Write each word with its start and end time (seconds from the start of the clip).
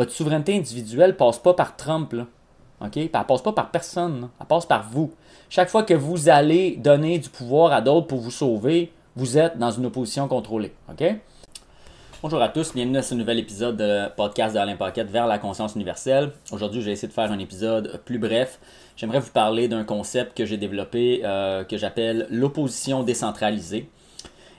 Votre 0.00 0.12
souveraineté 0.12 0.56
individuelle 0.56 1.14
passe 1.14 1.38
pas 1.38 1.52
par 1.52 1.76
Trump, 1.76 2.14
là. 2.14 2.26
OK? 2.80 2.96
elle 2.96 3.10
passe 3.10 3.42
pas 3.42 3.52
par 3.52 3.70
personne, 3.70 4.30
elle 4.40 4.46
passe 4.46 4.64
par 4.64 4.88
vous. 4.88 5.12
Chaque 5.50 5.68
fois 5.68 5.82
que 5.82 5.92
vous 5.92 6.30
allez 6.30 6.76
donner 6.76 7.18
du 7.18 7.28
pouvoir 7.28 7.70
à 7.72 7.82
d'autres 7.82 8.06
pour 8.06 8.20
vous 8.20 8.30
sauver, 8.30 8.94
vous 9.14 9.36
êtes 9.36 9.58
dans 9.58 9.70
une 9.70 9.84
opposition 9.84 10.26
contrôlée. 10.26 10.72
OK? 10.90 11.04
Bonjour 12.22 12.40
à 12.40 12.48
tous, 12.48 12.72
bienvenue 12.72 12.96
à 12.96 13.02
ce 13.02 13.14
nouvel 13.14 13.40
épisode 13.40 13.76
de 13.76 14.08
podcast 14.16 14.54
d'Alain 14.54 14.76
Paquette 14.76 15.10
vers 15.10 15.26
la 15.26 15.36
conscience 15.36 15.74
universelle. 15.74 16.32
Aujourd'hui, 16.50 16.80
je 16.80 16.86
vais 16.86 16.92
essayer 16.92 17.08
de 17.08 17.12
faire 17.12 17.30
un 17.30 17.38
épisode 17.38 18.00
plus 18.06 18.18
bref. 18.18 18.58
J'aimerais 18.96 19.20
vous 19.20 19.32
parler 19.32 19.68
d'un 19.68 19.84
concept 19.84 20.34
que 20.34 20.46
j'ai 20.46 20.56
développé 20.56 21.20
euh, 21.24 21.62
que 21.62 21.76
j'appelle 21.76 22.26
l'opposition 22.30 23.02
décentralisée. 23.02 23.90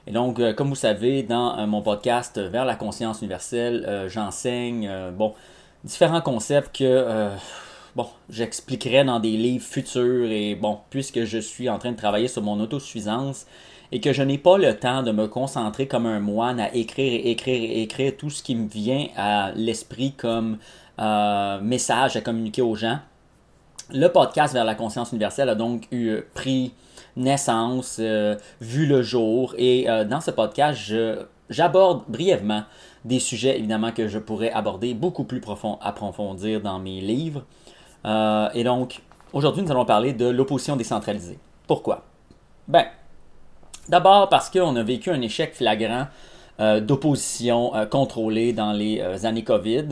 Et 0.08 0.12
donc, 0.12 0.40
euh, 0.40 0.54
comme 0.54 0.70
vous 0.70 0.76
savez, 0.76 1.24
dans 1.24 1.58
euh, 1.58 1.68
mon 1.68 1.82
podcast 1.82 2.40
vers 2.40 2.66
la 2.66 2.76
conscience 2.76 3.22
universelle, 3.22 4.08
j'enseigne 4.08 4.90
bon, 5.14 5.34
différents 5.84 6.22
concepts 6.22 6.78
que 6.78 7.32
bon, 7.96 8.08
j'expliquerai 8.30 9.04
dans 9.04 9.20
des 9.20 9.38
livres 9.38 9.66
futurs 9.66 10.30
et 10.32 10.56
bon, 10.56 10.80
puisque 10.90 11.24
je 11.24 11.38
suis 11.38 11.70
en 11.70 11.80
train 11.80 11.92
de 11.92 11.98
travailler 11.98 12.28
sur 12.28 12.42
mon 12.42 12.60
autosuffisance 12.60 13.46
et 13.92 14.00
que 14.00 14.14
je 14.14 14.24
n'ai 14.24 14.38
pas 14.38 14.58
le 14.58 14.78
temps 14.78 15.04
de 15.04 15.12
me 15.12 15.28
concentrer 15.28 15.88
comme 15.88 16.06
un 16.06 16.20
moine 16.20 16.60
à 16.60 16.74
écrire 16.74 17.14
et 17.14 17.32
écrire 17.32 17.62
et 17.62 17.82
écrire 17.82 18.14
tout 18.18 18.30
ce 18.30 18.42
qui 18.42 18.56
me 18.56 18.68
vient 18.68 19.08
à 19.18 19.52
l'esprit 19.56 20.14
comme 20.14 20.58
euh, 21.00 21.60
message 21.62 22.16
à 22.16 22.22
communiquer 22.22 22.62
aux 22.62 22.76
gens. 22.76 23.00
Le 23.94 24.08
podcast 24.08 24.54
vers 24.54 24.64
la 24.64 24.76
conscience 24.76 25.12
universelle 25.12 25.50
a 25.50 25.56
donc 25.56 25.88
eu 25.92 26.10
euh, 26.10 26.22
pris 26.34 26.74
naissance, 27.16 27.98
euh, 28.00 28.36
vu 28.62 28.86
le 28.86 29.02
jour 29.02 29.56
et 29.58 29.86
dans 30.10 30.22
ce 30.22 30.32
podcast, 30.32 30.94
j'aborde 31.50 32.04
brièvement 32.08 32.64
des 33.06 33.20
sujets 33.20 33.58
évidemment 33.58 33.92
que 33.92 34.08
je 34.08 34.20
pourrais 34.20 34.52
aborder 34.52 34.94
beaucoup 34.94 35.24
plus 35.24 35.40
profond, 35.40 35.78
approfondir 35.82 36.62
dans 36.62 36.80
mes 36.80 37.02
livres. 37.02 37.44
Euh, 38.06 38.50
et 38.54 38.64
donc, 38.64 39.02
aujourd'hui, 39.34 39.64
nous 39.64 39.72
allons 39.72 39.86
parler 39.86 40.14
de 40.14 40.28
l'opposition 40.28 40.76
décentralisée. 40.76 41.40
Pourquoi? 41.68 42.04
Ben, 42.68 42.86
d'abord 43.90 44.30
parce 44.30 44.50
qu'on 44.50 44.76
a 44.76 44.84
vécu 44.84 45.10
un 45.10 45.22
échec 45.22 45.56
flagrant 45.56 46.08
euh, 46.60 46.80
d'opposition 46.80 47.76
euh, 47.76 47.86
contrôlée 47.86 48.54
dans 48.54 48.72
les 48.72 49.02
années 49.26 49.44
COVID. 49.44 49.90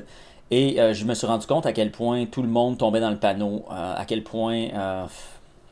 Et 0.52 0.78
je 0.94 1.06
me 1.06 1.14
suis 1.14 1.28
rendu 1.28 1.46
compte 1.46 1.68
à 1.68 1.74
quel 1.74 1.92
point 1.92 2.26
tout 2.26 2.42
le 2.42 2.48
monde 2.48 2.80
tombait 2.80 3.02
dans 3.02 3.12
le 3.12 3.20
panneau, 3.20 3.66
à 3.70 4.04
quel 4.08 4.24
point 4.24 4.70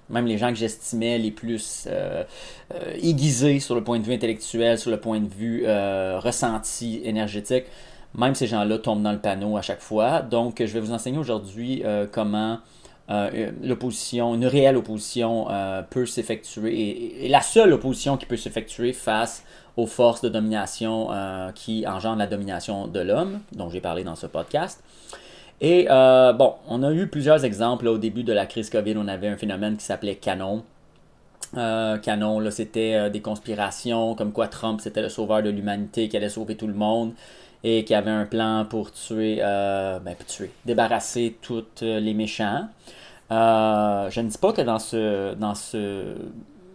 même 0.09 0.25
les 0.25 0.37
gens 0.37 0.49
que 0.49 0.55
j'estimais 0.55 1.17
les 1.17 1.31
plus 1.31 1.87
aiguisés 3.01 3.59
sur 3.59 3.75
le 3.75 3.83
point 3.83 3.99
de 3.99 4.03
vue 4.03 4.13
intellectuel, 4.13 4.77
sur 4.77 4.91
le 4.91 4.99
point 4.99 5.19
de 5.19 5.27
vue 5.27 5.65
ressenti 5.65 7.01
énergétique, 7.03 7.65
même 8.17 8.35
ces 8.35 8.47
gens-là 8.47 8.77
tombent 8.79 9.03
dans 9.03 9.11
le 9.11 9.19
panneau 9.19 9.57
à 9.57 9.61
chaque 9.61 9.81
fois. 9.81 10.21
Donc, 10.21 10.57
je 10.59 10.73
vais 10.73 10.79
vous 10.79 10.91
enseigner 10.91 11.17
aujourd'hui 11.17 11.81
euh, 11.85 12.07
comment 12.11 12.59
euh, 13.09 13.51
l'opposition, 13.63 14.35
une 14.35 14.45
réelle 14.45 14.75
opposition 14.75 15.47
euh, 15.49 15.81
peut 15.83 16.05
s'effectuer, 16.05 17.25
et, 17.25 17.29
la 17.29 17.41
seule 17.41 17.71
opposition 17.73 18.17
qui 18.17 18.25
peut 18.25 18.37
s'effectuer 18.37 18.91
face 18.91 19.43
aux 19.77 19.85
forces 19.85 20.21
de 20.21 20.29
domination 20.29 21.09
qui 21.53 21.85
engendrent 21.85 22.17
la 22.17 22.25
domination 22.25 22.87
de 22.87 22.99
l'homme, 22.99 23.41
dont 23.51 23.69
j'ai 23.69 23.79
parlé 23.79 24.03
dans 24.03 24.15
ce 24.15 24.25
podcast. 24.25 24.83
Et 25.61 25.87
bon, 25.89 26.55
on 26.67 26.83
a 26.83 26.91
eu 26.93 27.07
plusieurs 27.07 27.43
exemples 27.43 27.87
au 27.87 27.97
début 27.97 28.23
de 28.23 28.33
la 28.33 28.45
crise 28.45 28.69
COVID. 28.69 28.95
On 28.97 29.07
avait 29.07 29.27
un 29.27 29.37
phénomène 29.37 29.77
qui 29.77 29.85
s'appelait 29.85 30.15
canon. 30.15 30.63
canon, 31.53 32.39
là, 32.39 32.51
c'était 32.51 33.09
des 33.09 33.21
conspirations, 33.21 34.15
comme 34.15 34.31
quoi 34.31 34.47
Trump 34.47 34.81
c'était 34.81 35.01
le 35.01 35.09
sauveur 35.09 35.41
de 35.41 35.49
l'humanité 35.49 36.09
qui 36.09 36.17
allait 36.17 36.29
sauver 36.29 36.55
tout 36.55 36.67
le 36.67 36.73
monde 36.73 37.13
et 37.63 37.83
qui 37.83 37.93
avait 37.93 38.11
un 38.11 38.25
plan 38.25 38.65
pour 38.69 38.91
tuer, 38.91 39.39
euh, 39.41 39.99
ben, 39.99 40.15
tuer, 40.27 40.51
débarrasser 40.65 41.37
tous 41.41 41.65
les 41.81 42.13
méchants. 42.13 42.67
Euh, 43.31 44.09
je 44.09 44.21
ne 44.21 44.29
dis 44.29 44.37
pas 44.37 44.53
que 44.53 44.61
dans 44.61 44.79
ce, 44.79 45.33
dans 45.35 45.55
ce, 45.55 46.15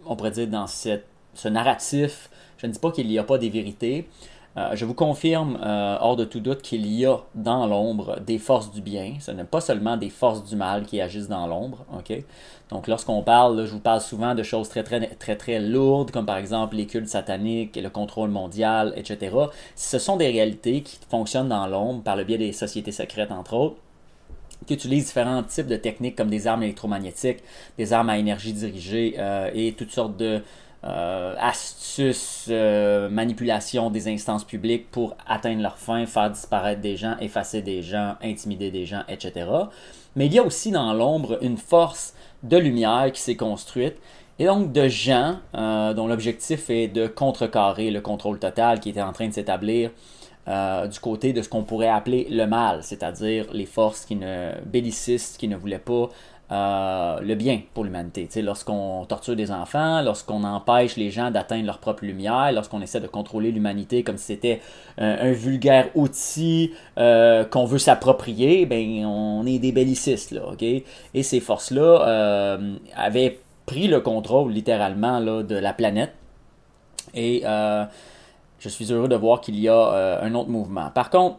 on 0.05 0.15
pourrait 0.15 0.31
dire 0.31 0.47
dans 0.47 0.67
ce 0.67 1.47
narratif, 1.47 2.29
je 2.57 2.67
ne 2.67 2.71
dis 2.71 2.79
pas 2.79 2.91
qu'il 2.91 3.07
n'y 3.07 3.17
a 3.17 3.23
pas 3.23 3.37
des 3.37 3.49
vérités. 3.49 4.07
Euh, 4.55 4.75
je 4.75 4.85
vous 4.85 4.93
confirme, 4.93 5.57
euh, 5.63 5.97
hors 5.99 6.15
de 6.15 6.25
tout 6.25 6.39
doute, 6.39 6.61
qu'il 6.61 6.85
y 6.85 7.05
a 7.05 7.17
dans 7.33 7.65
l'ombre 7.65 8.19
des 8.19 8.37
forces 8.37 8.71
du 8.71 8.81
bien. 8.81 9.15
Ce 9.19 9.31
n'est 9.31 9.43
pas 9.45 9.61
seulement 9.61 9.97
des 9.97 10.09
forces 10.09 10.43
du 10.45 10.55
mal 10.55 10.85
qui 10.85 11.01
agissent 11.01 11.27
dans 11.27 11.47
l'ombre. 11.47 11.85
ok? 11.97 12.23
Donc, 12.69 12.87
lorsqu'on 12.87 13.23
parle, 13.23 13.65
je 13.65 13.71
vous 13.71 13.79
parle 13.79 14.01
souvent 14.01 14.35
de 14.35 14.43
choses 14.43 14.69
très, 14.69 14.83
très, 14.83 15.07
très, 15.15 15.35
très 15.35 15.59
lourdes, 15.59 16.11
comme 16.11 16.25
par 16.25 16.37
exemple 16.37 16.75
les 16.75 16.85
cultes 16.85 17.07
sataniques, 17.07 17.75
et 17.77 17.81
le 17.81 17.89
contrôle 17.89 18.29
mondial, 18.29 18.93
etc. 18.95 19.35
Ce 19.75 19.97
sont 19.99 20.17
des 20.17 20.27
réalités 20.27 20.81
qui 20.81 20.99
fonctionnent 21.09 21.49
dans 21.49 21.67
l'ombre 21.67 22.03
par 22.03 22.15
le 22.15 22.23
biais 22.23 22.37
des 22.37 22.51
sociétés 22.51 22.91
secrètes, 22.91 23.31
entre 23.31 23.53
autres 23.55 23.77
qui 24.65 24.73
utilisent 24.73 25.07
différents 25.07 25.43
types 25.43 25.67
de 25.67 25.75
techniques 25.75 26.15
comme 26.15 26.29
des 26.29 26.47
armes 26.47 26.63
électromagnétiques, 26.63 27.39
des 27.77 27.93
armes 27.93 28.09
à 28.09 28.17
énergie 28.17 28.53
dirigée 28.53 29.15
euh, 29.17 29.49
et 29.53 29.73
toutes 29.73 29.91
sortes 29.91 30.17
de 30.17 30.41
euh, 30.85 31.33
astuces, 31.39 32.47
euh, 32.49 33.07
manipulation 33.07 33.89
des 33.89 34.09
instances 34.09 34.43
publiques 34.43 34.91
pour 34.91 35.15
atteindre 35.25 35.61
leur 35.61 35.77
fin, 35.77 36.05
faire 36.05 36.29
disparaître 36.29 36.81
des 36.81 36.97
gens, 36.97 37.15
effacer 37.21 37.61
des 37.61 37.81
gens, 37.81 38.15
intimider 38.21 38.69
des 38.69 38.85
gens, 38.85 39.03
etc. 39.07 39.47
Mais 40.17 40.25
il 40.25 40.33
y 40.33 40.39
a 40.39 40.43
aussi 40.43 40.71
dans 40.71 40.93
l'ombre 40.93 41.37
une 41.41 41.57
force 41.57 42.13
de 42.43 42.57
lumière 42.57 43.09
qui 43.13 43.21
s'est 43.21 43.37
construite 43.37 43.95
et 44.39 44.45
donc 44.45 44.73
de 44.73 44.89
gens 44.89 45.37
euh, 45.55 45.93
dont 45.93 46.07
l'objectif 46.07 46.69
est 46.69 46.89
de 46.89 47.07
contrecarrer 47.07 47.89
le 47.89 48.01
contrôle 48.01 48.37
total 48.37 48.81
qui 48.81 48.89
était 48.89 49.01
en 49.01 49.13
train 49.13 49.29
de 49.29 49.33
s'établir 49.33 49.91
du 50.45 50.99
côté 50.99 51.31
de 51.31 51.41
ce 51.41 51.47
qu'on 51.47 51.63
pourrait 51.63 51.87
appeler 51.87 52.27
le 52.29 52.45
mal, 52.45 52.83
c'est-à-dire 52.83 53.45
les 53.53 53.65
forces 53.65 54.03
qui 54.03 54.17
ne 54.17 54.51
bellicistes, 54.65 55.37
qui 55.37 55.47
ne 55.47 55.55
voulaient 55.55 55.79
pas 55.79 56.09
euh, 56.53 57.19
le 57.21 57.33
bien 57.33 57.61
pour 57.73 57.83
l'humanité. 57.83 58.29
Lorsqu'on 58.43 59.05
torture 59.05 59.35
des 59.35 59.49
enfants, 59.49 60.03
lorsqu'on 60.03 60.43
empêche 60.43 60.97
les 60.97 61.09
gens 61.09 61.31
d'atteindre 61.31 61.65
leur 61.65 61.79
propre 61.79 62.05
lumière, 62.05 62.51
lorsqu'on 62.53 62.79
essaie 62.81 62.99
de 62.99 63.07
contrôler 63.07 63.51
l'humanité 63.51 64.03
comme 64.03 64.17
si 64.17 64.25
c'était 64.25 64.61
un, 64.99 65.31
vulgaire 65.31 65.89
outil 65.95 66.73
euh, 66.99 67.43
qu'on 67.43 67.65
veut 67.65 67.79
s'approprier, 67.79 68.67
ben 68.67 69.03
on 69.03 69.47
est 69.47 69.57
des 69.57 69.71
bellicistes 69.71 70.29
là, 70.29 70.41
Et 70.61 71.23
ces 71.23 71.39
forces-là 71.39 72.07
euh, 72.07 72.75
avaient 72.95 73.39
pris 73.65 73.87
le 73.87 74.01
contrôle 74.01 74.51
littéralement 74.51 75.17
là, 75.17 75.41
de 75.41 75.55
la 75.55 75.73
planète. 75.73 76.13
Et 77.15 77.41
je 77.43 78.69
suis 78.69 78.93
heureux 78.93 79.07
de 79.07 79.15
voir 79.15 79.41
qu'il 79.41 79.59
y 79.59 79.69
a 79.69 80.19
un 80.21 80.35
autre 80.35 80.49
mouvement. 80.49 80.91
Par 80.93 81.09
contre, 81.09 81.37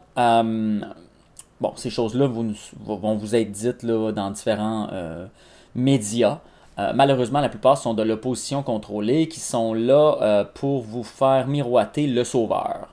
Bon, 1.60 1.72
ces 1.76 1.90
choses-là 1.90 2.26
vont 2.26 3.14
vous 3.14 3.34
être 3.34 3.50
dites 3.52 3.82
là, 3.82 4.12
dans 4.12 4.30
différents 4.30 4.88
euh, 4.92 5.26
médias. 5.74 6.40
Euh, 6.78 6.92
malheureusement, 6.94 7.40
la 7.40 7.48
plupart 7.48 7.78
sont 7.78 7.94
de 7.94 8.02
l'opposition 8.02 8.62
contrôlée 8.62 9.28
qui 9.28 9.38
sont 9.38 9.72
là 9.72 10.16
euh, 10.20 10.44
pour 10.52 10.82
vous 10.82 11.04
faire 11.04 11.46
miroiter 11.46 12.06
le 12.08 12.24
sauveur. 12.24 12.88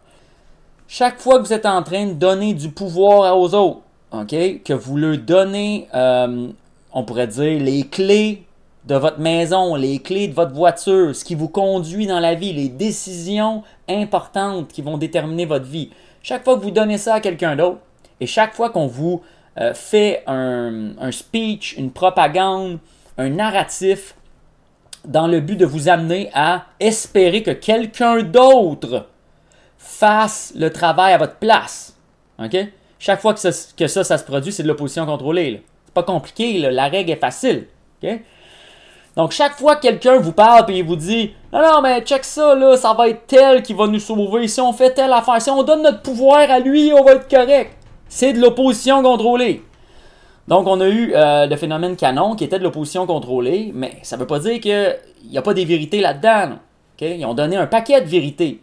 Chaque 0.87 1.19
fois 1.19 1.39
que 1.39 1.45
vous 1.45 1.53
êtes 1.53 1.65
en 1.65 1.81
train 1.81 2.05
de 2.05 2.13
donner 2.13 2.53
du 2.53 2.69
pouvoir 2.69 3.37
aux 3.37 3.55
autres, 3.55 3.81
ok, 4.11 4.63
que 4.63 4.73
vous 4.73 4.97
leur 4.97 5.17
donnez, 5.17 5.87
on 5.93 7.03
pourrait 7.05 7.27
dire, 7.27 7.63
les 7.63 7.83
clés 7.87 8.43
de 8.85 8.95
votre 8.95 9.19
maison, 9.19 9.75
les 9.75 9.99
clés 9.99 10.27
de 10.27 10.33
votre 10.33 10.53
voiture, 10.53 11.15
ce 11.15 11.23
qui 11.23 11.33
vous 11.33 11.47
conduit 11.47 12.07
dans 12.07 12.19
la 12.19 12.35
vie, 12.35 12.51
les 12.51 12.67
décisions 12.67 13.63
importantes 13.87 14.67
qui 14.67 14.81
vont 14.81 14.97
déterminer 14.97 15.45
votre 15.45 15.65
vie. 15.65 15.91
Chaque 16.23 16.43
fois 16.43 16.57
que 16.57 16.61
vous 16.61 16.71
donnez 16.71 16.97
ça 16.97 17.15
à 17.15 17.19
quelqu'un 17.19 17.55
d'autre, 17.55 17.79
et 18.21 18.27
chaque 18.27 18.53
fois 18.53 18.69
qu'on 18.69 18.87
vous 18.87 19.21
euh, 19.59 19.73
fait 19.73 20.23
un, 20.27 21.11
speech, 21.11 21.75
une 21.75 21.91
propagande, 21.91 22.77
un 23.17 23.29
narratif, 23.29 24.15
dans 25.03 25.27
le 25.27 25.41
but 25.41 25.55
de 25.55 25.65
vous 25.65 25.89
amener 25.89 26.29
à 26.35 26.65
espérer 26.79 27.41
que 27.41 27.51
quelqu'un 27.51 28.21
d'autre 28.21 29.07
fasse 29.79 30.53
le 30.55 30.71
travail 30.71 31.13
à 31.13 31.17
votre 31.17 31.35
place. 31.35 31.97
Chaque 32.99 33.19
fois 33.19 33.33
que 33.33 33.39
ça, 33.39 33.49
que 33.75 33.87
ça, 33.87 34.03
ça 34.03 34.19
se 34.19 34.23
produit, 34.23 34.51
c'est 34.51 34.61
de 34.61 34.67
l'opposition 34.67 35.07
contrôlée. 35.07 35.63
C'est 35.85 35.93
pas 35.95 36.03
compliqué, 36.03 36.59
la 36.59 36.87
règle 36.87 37.11
est 37.11 37.15
facile. 37.15 37.65
Donc, 39.17 39.31
chaque 39.31 39.57
fois 39.57 39.75
que 39.75 39.81
quelqu'un 39.81 40.17
vous 40.17 40.31
parle 40.31 40.69
et 40.69 40.77
il 40.77 40.85
vous 40.85 40.95
dit 40.95 41.33
Non, 41.51 41.61
non, 41.61 41.81
mais 41.81 42.01
check 42.01 42.23
ça, 42.23 42.53
là, 42.53 42.77
ça 42.77 42.93
va 42.93 43.09
être 43.09 43.25
tel 43.25 43.63
qui 43.63 43.73
va 43.73 43.87
nous 43.87 43.99
sauver. 43.99 44.47
Si 44.47 44.61
on 44.61 44.71
fait 44.71 44.93
telle 44.93 45.11
affaire, 45.11 45.41
si 45.41 45.49
on 45.49 45.63
donne 45.63 45.81
notre 45.81 46.03
pouvoir 46.03 46.49
à 46.49 46.59
lui, 46.59 46.93
on 46.93 47.03
va 47.03 47.13
être 47.13 47.27
correct 47.27 47.80
c'est 48.11 48.33
de 48.33 48.41
l'opposition 48.41 49.01
contrôlée. 49.01 49.63
Donc, 50.49 50.67
on 50.67 50.81
a 50.81 50.89
eu 50.89 51.13
euh, 51.15 51.45
le 51.47 51.55
phénomène 51.55 51.95
canon 51.95 52.35
qui 52.35 52.43
était 52.43 52.59
de 52.59 52.63
l'opposition 52.63 53.07
contrôlée, 53.07 53.71
mais 53.73 53.93
ça 54.03 54.17
ne 54.17 54.21
veut 54.21 54.27
pas 54.27 54.39
dire 54.39 54.59
qu'il 54.59 54.97
n'y 55.29 55.37
a 55.37 55.41
pas 55.41 55.53
des 55.53 55.63
vérités 55.63 56.01
là-dedans. 56.01 56.57
Ils 56.99 57.25
ont 57.25 57.33
donné 57.33 57.55
un 57.55 57.65
paquet 57.65 58.01
de 58.01 58.07
vérités. 58.07 58.61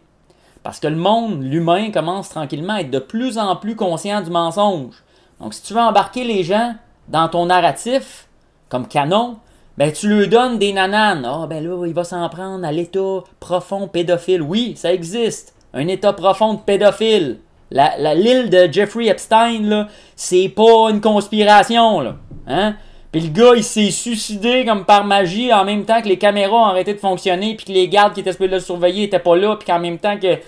Parce 0.63 0.79
que 0.79 0.87
le 0.87 0.97
monde, 0.97 1.43
l'humain, 1.43 1.91
commence 1.91 2.29
tranquillement 2.29 2.75
à 2.75 2.83
être 2.83 2.91
de 2.91 2.99
plus 2.99 3.39
en 3.39 3.57
plus 3.57 3.75
conscient 3.75 4.21
du 4.21 4.31
mensonge. 4.31 5.03
Donc, 5.41 5.55
si 5.55 5.63
tu 5.63 5.73
veux 5.73 5.81
embarquer 5.81 6.25
les 6.25 6.45
gens 6.45 6.75
dans 7.09 7.29
ton 7.29 7.47
narratif, 7.47 8.29
comme 8.69 8.87
canon, 8.87 9.39
ben, 9.79 9.91
tu 9.91 10.09
lui 10.09 10.29
donnes 10.29 10.59
des 10.59 10.75
nananes. 10.75 11.25
Ah, 11.25 11.47
ben 11.49 11.67
là, 11.67 11.87
il 11.87 11.95
va 11.95 12.05
s'en 12.05 12.29
prendre 12.29 12.67
à 12.67 12.71
l'état 12.71 13.25
profond 13.41 13.89
pédophile. 13.89 14.43
Oui, 14.43 14.75
ça 14.77 14.93
existe. 14.93 15.55
Un 15.73 15.89
état 15.89 16.13
profond 16.13 16.55
de 16.55 16.61
pédophile. 16.61 17.39
L'île 17.71 18.51
de 18.51 18.73
Jeffrey 18.73 19.07
Epstein, 19.07 19.63
là, 19.63 19.89
c'est 20.17 20.49
pas 20.49 20.91
une 20.91 21.01
conspiration, 21.01 22.01
là. 22.01 22.17
Hein? 22.47 22.77
Puis 23.13 23.23
le 23.23 23.29
gars, 23.29 23.53
il 23.57 23.65
s'est 23.65 23.91
suicidé 23.91 24.65
comme 24.67 24.85
par 24.85 25.05
magie 25.05 25.53
en 25.53 25.65
même 25.65 25.85
temps 25.85 26.03
que 26.03 26.09
les 26.09 26.19
caméras 26.19 26.57
ont 26.57 26.67
arrêté 26.67 26.93
de 26.93 26.99
fonctionner, 26.99 27.55
puis 27.55 27.67
que 27.67 27.73
les 27.73 27.89
gardes 27.89 28.15
qui 28.15 28.21
étaient 28.21 28.33
supposés 28.33 28.51
le 28.51 28.61
surveiller 28.61 29.05
étaient 29.05 29.19
pas 29.19 29.37
là, 29.37 29.57
puis 29.57 29.67
qu'en 29.67 29.81
même 29.81 29.99
temps 29.99 30.19
que 30.19 30.39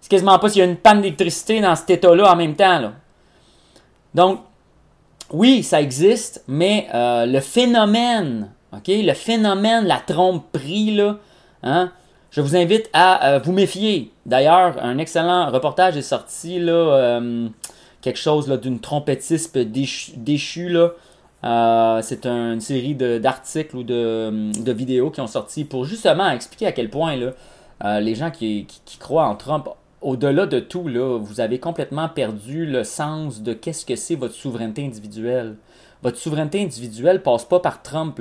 c'est 0.00 0.10
quasiment 0.10 0.38
pas 0.38 0.48
s'il 0.48 0.60
y 0.60 0.62
a 0.62 0.64
une 0.64 0.76
panne 0.76 1.00
d'électricité 1.00 1.60
dans 1.60 1.74
cet 1.76 1.90
état-là 1.90 2.32
en 2.32 2.36
même 2.36 2.54
temps. 2.54 2.78
Là. 2.78 2.92
Donc, 4.14 4.40
oui, 5.30 5.62
ça 5.62 5.80
existe, 5.80 6.42
mais 6.48 6.88
euh, 6.94 7.26
le 7.26 7.40
phénomène, 7.40 8.50
ok, 8.72 8.88
le 8.88 9.12
phénomène, 9.12 9.84
la 9.84 9.98
tromperie, 9.98 10.94
là, 10.94 11.18
hein, 11.62 11.92
je 12.30 12.40
vous 12.40 12.56
invite 12.56 12.90
à 12.92 13.26
euh, 13.26 13.38
vous 13.38 13.52
méfier. 13.52 14.12
D'ailleurs, 14.26 14.82
un 14.82 14.98
excellent 14.98 15.50
reportage 15.50 15.96
est 15.96 16.02
sorti, 16.02 16.58
euh, 16.60 17.48
quelque 18.02 18.18
chose 18.18 18.48
d'une 18.60 18.80
trompettiste 18.80 19.56
déchue. 19.56 20.76
Euh, 21.44 22.00
c'est 22.02 22.26
une 22.26 22.60
série 22.60 22.94
d'articles 22.94 23.76
ou 23.76 23.82
de, 23.82 24.72
vidéos 24.72 25.10
qui 25.10 25.20
ont 25.20 25.26
sorti 25.26 25.64
pour 25.64 25.84
justement 25.84 26.28
expliquer 26.30 26.66
à 26.66 26.72
quel 26.72 26.90
point 26.90 27.16
les 27.82 28.14
gens 28.14 28.30
qui, 28.30 28.66
croient 29.00 29.26
en 29.26 29.36
Trump, 29.36 29.68
au-delà 30.00 30.46
de 30.46 30.60
tout, 30.60 30.86
là, 30.86 31.18
vous 31.18 31.40
avez 31.40 31.58
complètement 31.58 32.08
perdu 32.08 32.66
le 32.66 32.84
sens 32.84 33.42
de 33.42 33.52
qu'est-ce 33.52 33.86
que 33.86 33.96
c'est 33.96 34.14
votre 34.14 34.34
souveraineté 34.34 34.84
individuelle. 34.84 35.56
Votre 36.02 36.18
souveraineté 36.18 36.62
individuelle 36.62 37.22
passe 37.22 37.44
pas 37.44 37.58
par 37.58 37.82
Trump. 37.82 38.20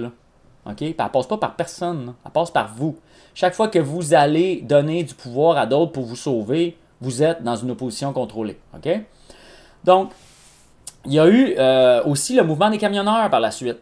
OK? 0.69 0.81
Elle 0.81 0.93
passe 0.93 1.27
pas 1.27 1.37
par 1.37 1.55
personne. 1.55 2.13
Elle 2.25 2.31
passe 2.31 2.51
par 2.51 2.73
vous. 2.75 2.97
Chaque 3.33 3.53
fois 3.53 3.67
que 3.67 3.79
vous 3.79 4.13
allez 4.13 4.61
donner 4.61 5.03
du 5.03 5.13
pouvoir 5.13 5.57
à 5.57 5.65
d'autres 5.65 5.91
pour 5.91 6.05
vous 6.05 6.15
sauver, 6.15 6.77
vous 7.01 7.23
êtes 7.23 7.43
dans 7.43 7.55
une 7.55 7.71
opposition 7.71 8.13
contrôlée. 8.13 8.57
OK? 8.75 8.89
Donc, 9.83 10.11
il 11.05 11.13
y 11.13 11.19
a 11.19 11.27
eu 11.27 11.55
euh, 11.57 12.03
aussi 12.03 12.35
le 12.35 12.43
mouvement 12.43 12.69
des 12.69 12.77
camionneurs 12.77 13.29
par 13.29 13.39
la 13.39 13.51
suite. 13.51 13.77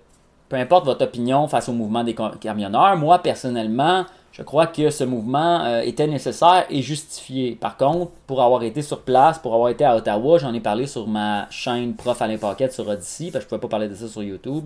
Peu 0.47 0.57
importe 0.57 0.85
votre 0.85 1.03
opinion 1.03 1.47
face 1.47 1.69
au 1.69 1.73
mouvement 1.73 2.03
des 2.03 2.15
camionneurs, 2.39 2.95
moi 2.97 3.17
personnellement, 3.17 4.05
je 4.31 4.43
crois 4.43 4.67
que 4.67 4.91
ce 4.91 5.03
mouvement 5.03 5.63
euh, 5.63 5.81
était 5.81 6.05
nécessaire 6.05 6.65
et 6.69 6.81
justifié. 6.83 7.55
Par 7.55 7.77
contre, 7.77 8.11
pour 8.27 8.43
avoir 8.43 8.61
été 8.61 8.81
sur 8.81 9.01
place, 9.01 9.39
pour 9.39 9.55
avoir 9.55 9.69
été 9.69 9.85
à 9.85 9.95
Ottawa, 9.95 10.37
j'en 10.37 10.53
ai 10.53 10.59
parlé 10.59 10.85
sur 10.85 11.07
ma 11.07 11.49
chaîne 11.49 11.95
Prof 11.95 12.21
Alain 12.21 12.37
Paquette 12.37 12.73
sur 12.73 12.87
Odyssey, 12.87 13.31
parce 13.31 13.45
que 13.45 13.49
je 13.49 13.55
ne 13.55 13.59
pouvais 13.59 13.61
pas 13.61 13.69
parler 13.69 13.87
de 13.87 13.95
ça 13.95 14.07
sur 14.07 14.21
YouTube. 14.21 14.65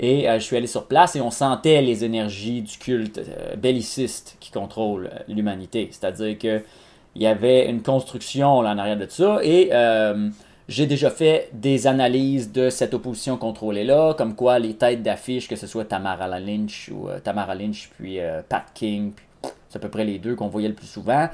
Et 0.00 0.28
euh, 0.28 0.38
je 0.38 0.44
suis 0.44 0.56
allé 0.56 0.66
sur 0.66 0.86
place 0.86 1.16
et 1.16 1.20
on 1.20 1.30
sentait 1.30 1.82
les 1.82 2.04
énergies 2.04 2.62
du 2.62 2.78
culte 2.78 3.18
euh, 3.18 3.56
belliciste 3.56 4.36
qui 4.38 4.50
contrôle 4.50 5.10
euh, 5.12 5.18
l'humanité. 5.28 5.88
C'est-à-dire 5.90 6.38
qu'il 6.38 6.62
y 7.16 7.26
avait 7.26 7.68
une 7.68 7.82
construction 7.82 8.62
là, 8.62 8.70
en 8.70 8.78
arrière 8.78 8.96
de 8.98 9.06
ça 9.08 9.40
et 9.42 9.70
j'ai 10.68 10.84
déjà 10.84 11.08
fait 11.08 11.48
des 11.54 11.86
analyses 11.86 12.52
de 12.52 12.68
cette 12.68 12.92
opposition 12.92 13.38
contrôlée-là, 13.38 14.12
comme 14.12 14.34
quoi 14.34 14.58
les 14.58 14.74
têtes 14.74 15.02
d'affiche, 15.02 15.48
que 15.48 15.56
ce 15.56 15.66
soit 15.66 15.86
Tamara 15.86 16.28
Lynch 16.38 16.90
ou 16.92 17.08
Tamara 17.24 17.54
Lynch 17.54 17.88
puis 17.96 18.18
Pat 18.50 18.66
King, 18.74 19.12
c'est 19.70 19.76
à 19.76 19.80
peu 19.80 19.88
près 19.88 20.04
les 20.04 20.18
deux 20.18 20.34
qu'on 20.34 20.48
voyait 20.48 20.68
le 20.68 20.74
plus 20.74 20.86
souvent, 20.86 21.30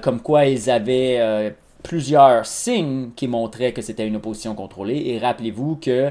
comme 0.00 0.22
quoi 0.22 0.46
ils 0.46 0.70
avaient 0.70 1.54
plusieurs 1.82 2.46
signes 2.46 3.10
qui 3.14 3.28
montraient 3.28 3.74
que 3.74 3.82
c'était 3.82 4.06
une 4.06 4.16
opposition 4.16 4.54
contrôlée. 4.54 5.02
Et 5.08 5.18
rappelez-vous 5.18 5.76
que 5.76 6.10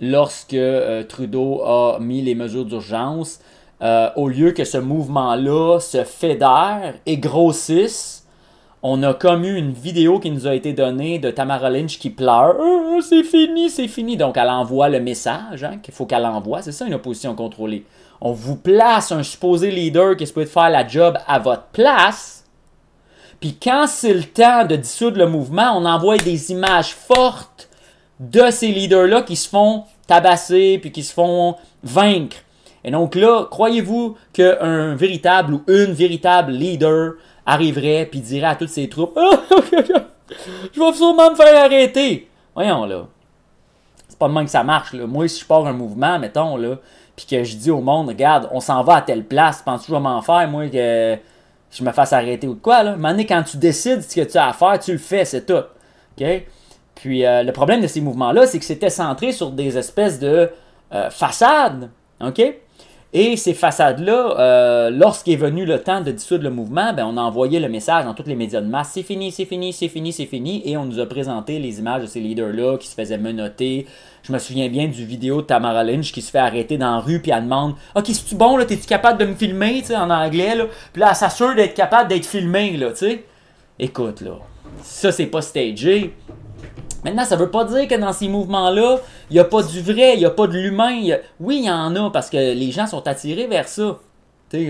lorsque 0.00 0.54
euh, 0.54 1.02
Trudeau 1.04 1.62
a 1.62 1.98
mis 2.00 2.22
les 2.22 2.34
mesures 2.34 2.64
d'urgence, 2.64 3.40
euh, 3.82 4.10
au 4.16 4.28
lieu 4.28 4.52
que 4.52 4.64
ce 4.64 4.78
mouvement-là 4.78 5.78
se 5.80 6.04
fédère 6.04 6.94
et 7.06 7.16
grossisse, 7.16 8.26
on 8.82 9.02
a 9.02 9.12
comme 9.12 9.44
eu 9.44 9.56
une 9.56 9.72
vidéo 9.72 10.18
qui 10.18 10.30
nous 10.30 10.46
a 10.46 10.54
été 10.54 10.72
donnée 10.72 11.18
de 11.18 11.30
Tamara 11.30 11.68
Lynch 11.68 11.98
qui 11.98 12.10
pleure. 12.10 12.56
Oh, 12.58 13.00
c'est 13.02 13.24
fini, 13.24 13.68
c'est 13.68 13.88
fini. 13.88 14.16
Donc 14.16 14.36
elle 14.38 14.48
envoie 14.48 14.88
le 14.88 15.00
message 15.00 15.64
hein, 15.64 15.78
qu'il 15.82 15.92
faut 15.92 16.06
qu'elle 16.06 16.24
envoie. 16.24 16.62
C'est 16.62 16.72
ça 16.72 16.86
une 16.86 16.94
opposition 16.94 17.34
contrôlée. 17.34 17.84
On 18.22 18.32
vous 18.32 18.56
place 18.56 19.12
un 19.12 19.22
supposé 19.22 19.70
leader 19.70 20.16
qui 20.16 20.24
est 20.24 20.26
supposé 20.26 20.46
faire 20.46 20.70
la 20.70 20.86
job 20.86 21.18
à 21.26 21.38
votre 21.38 21.64
place. 21.72 22.44
Puis 23.38 23.56
quand 23.62 23.86
c'est 23.86 24.14
le 24.14 24.24
temps 24.24 24.66
de 24.66 24.76
dissoudre 24.76 25.18
le 25.18 25.26
mouvement, 25.26 25.72
on 25.76 25.84
envoie 25.86 26.18
des 26.18 26.52
images 26.52 26.94
fortes 26.94 27.69
de 28.20 28.50
ces 28.50 28.68
leaders-là 28.68 29.22
qui 29.22 29.34
se 29.34 29.48
font 29.48 29.84
tabasser 30.06 30.78
puis 30.80 30.92
qui 30.92 31.02
se 31.02 31.12
font 31.12 31.56
vaincre. 31.82 32.36
Et 32.84 32.90
donc 32.90 33.14
là, 33.14 33.46
croyez-vous 33.50 34.16
qu'un 34.32 34.94
véritable 34.94 35.54
ou 35.54 35.62
une 35.66 35.92
véritable 35.92 36.52
leader 36.52 37.14
arriverait 37.46 38.06
puis 38.10 38.20
dirait 38.20 38.46
à 38.46 38.54
toutes 38.54 38.68
ses 38.68 38.88
troupes 38.88 39.18
Je 40.72 40.80
vais 40.80 40.92
sûrement 40.92 41.30
me 41.30 41.36
faire 41.36 41.64
arrêter. 41.64 42.28
Voyons 42.54 42.84
là. 42.84 43.06
C'est 44.08 44.18
pas 44.18 44.28
de 44.28 44.34
même 44.34 44.44
que 44.44 44.50
ça 44.50 44.62
marche. 44.62 44.92
Là. 44.92 45.06
Moi, 45.06 45.26
si 45.26 45.40
je 45.40 45.46
pars 45.46 45.66
un 45.66 45.72
mouvement, 45.72 46.18
mettons, 46.18 46.56
là, 46.56 46.76
puis 47.16 47.26
que 47.26 47.42
je 47.42 47.56
dis 47.56 47.70
au 47.70 47.80
monde, 47.80 48.08
regarde, 48.08 48.48
on 48.52 48.60
s'en 48.60 48.82
va 48.82 48.96
à 48.96 49.02
telle 49.02 49.24
place, 49.24 49.62
penses-tu 49.62 49.86
que 49.86 49.92
je 49.92 49.96
vais 49.96 50.02
m'en 50.02 50.22
faire, 50.22 50.48
moi, 50.48 50.68
que 50.68 51.18
je 51.70 51.84
me 51.84 51.92
fasse 51.92 52.12
arrêter 52.12 52.46
ou 52.46 52.54
quoi, 52.54 52.82
là? 52.82 52.96
Mais 52.96 53.26
quand 53.26 53.42
tu 53.42 53.56
décides 53.56 54.02
ce 54.02 54.14
que 54.14 54.30
tu 54.30 54.36
as 54.36 54.48
à 54.48 54.52
faire, 54.52 54.78
tu 54.78 54.92
le 54.92 54.98
fais, 54.98 55.24
c'est 55.24 55.46
tout. 55.46 55.64
OK? 56.18 56.26
Puis 57.00 57.24
euh, 57.24 57.42
le 57.42 57.52
problème 57.52 57.80
de 57.80 57.86
ces 57.86 58.02
mouvements-là, 58.02 58.46
c'est 58.46 58.58
que 58.58 58.64
c'était 58.64 58.90
centré 58.90 59.32
sur 59.32 59.50
des 59.50 59.78
espèces 59.78 60.18
de 60.18 60.50
euh, 60.92 61.10
façades. 61.10 61.88
OK? 62.20 62.42
Et 63.12 63.36
ces 63.36 63.54
façades-là, 63.54 64.36
euh, 64.38 64.90
lorsqu'il 64.90 65.32
est 65.32 65.36
venu 65.36 65.64
le 65.64 65.80
temps 65.80 66.00
de 66.00 66.12
dissoudre 66.12 66.44
le 66.44 66.50
mouvement, 66.50 66.92
ben, 66.92 67.06
on 67.06 67.16
a 67.16 67.22
envoyé 67.22 67.58
le 67.58 67.68
message 67.68 68.04
dans 68.04 68.14
tous 68.14 68.26
les 68.26 68.36
médias 68.36 68.60
de 68.60 68.66
masse 68.66 68.90
c'est 68.92 69.02
fini, 69.02 69.32
c'est 69.32 69.46
fini, 69.46 69.72
c'est 69.72 69.88
fini, 69.88 70.12
c'est 70.12 70.26
fini. 70.26 70.62
Et 70.64 70.76
on 70.76 70.84
nous 70.84 71.00
a 71.00 71.06
présenté 71.06 71.58
les 71.58 71.78
images 71.78 72.02
de 72.02 72.06
ces 72.06 72.20
leaders-là 72.20 72.76
qui 72.76 72.86
se 72.86 72.94
faisaient 72.94 73.18
menotter. 73.18 73.86
Je 74.22 74.32
me 74.32 74.38
souviens 74.38 74.68
bien 74.68 74.86
du 74.86 75.04
vidéo 75.04 75.40
de 75.40 75.46
Tamara 75.46 75.82
Lynch 75.82 76.12
qui 76.12 76.20
se 76.20 76.30
fait 76.30 76.38
arrêter 76.38 76.76
dans 76.76 76.96
la 76.96 77.00
rue 77.00 77.20
puis 77.20 77.32
elle 77.32 77.44
demande 77.44 77.74
Ok, 77.96 78.08
c'est-tu 78.08 78.34
bon, 78.34 78.58
là, 78.58 78.66
t'es-tu 78.66 78.86
capable 78.86 79.18
de 79.18 79.24
me 79.24 79.34
filmer, 79.34 79.80
tu 79.80 79.86
sais, 79.86 79.96
en 79.96 80.10
anglais, 80.10 80.54
là 80.54 80.66
Puis 80.92 81.00
là, 81.00 81.08
elle 81.10 81.16
s'assure 81.16 81.54
d'être 81.56 81.74
capable 81.74 82.10
d'être 82.10 82.26
filmée, 82.26 82.76
là, 82.76 82.90
tu 82.90 82.96
sais. 82.98 83.24
Écoute, 83.78 84.20
là, 84.20 84.32
ça, 84.82 85.10
c'est 85.10 85.26
pas 85.26 85.40
stagé. 85.42 86.14
Maintenant, 87.04 87.24
ça 87.24 87.36
veut 87.36 87.50
pas 87.50 87.64
dire 87.64 87.88
que 87.88 87.94
dans 87.94 88.12
ces 88.12 88.28
mouvements-là, 88.28 88.98
il 89.30 89.34
n'y 89.34 89.40
a 89.40 89.44
pas 89.44 89.62
du 89.62 89.80
vrai, 89.80 90.14
il 90.14 90.18
n'y 90.18 90.26
a 90.26 90.30
pas 90.30 90.46
de 90.46 90.52
l'humain. 90.52 91.00
Oui, 91.38 91.60
il 91.62 91.64
y 91.64 91.70
en 91.70 91.94
a 91.96 92.10
parce 92.10 92.28
que 92.28 92.36
les 92.36 92.70
gens 92.70 92.86
sont 92.86 93.06
attirés 93.08 93.46
vers 93.46 93.68
ça. 93.68 93.98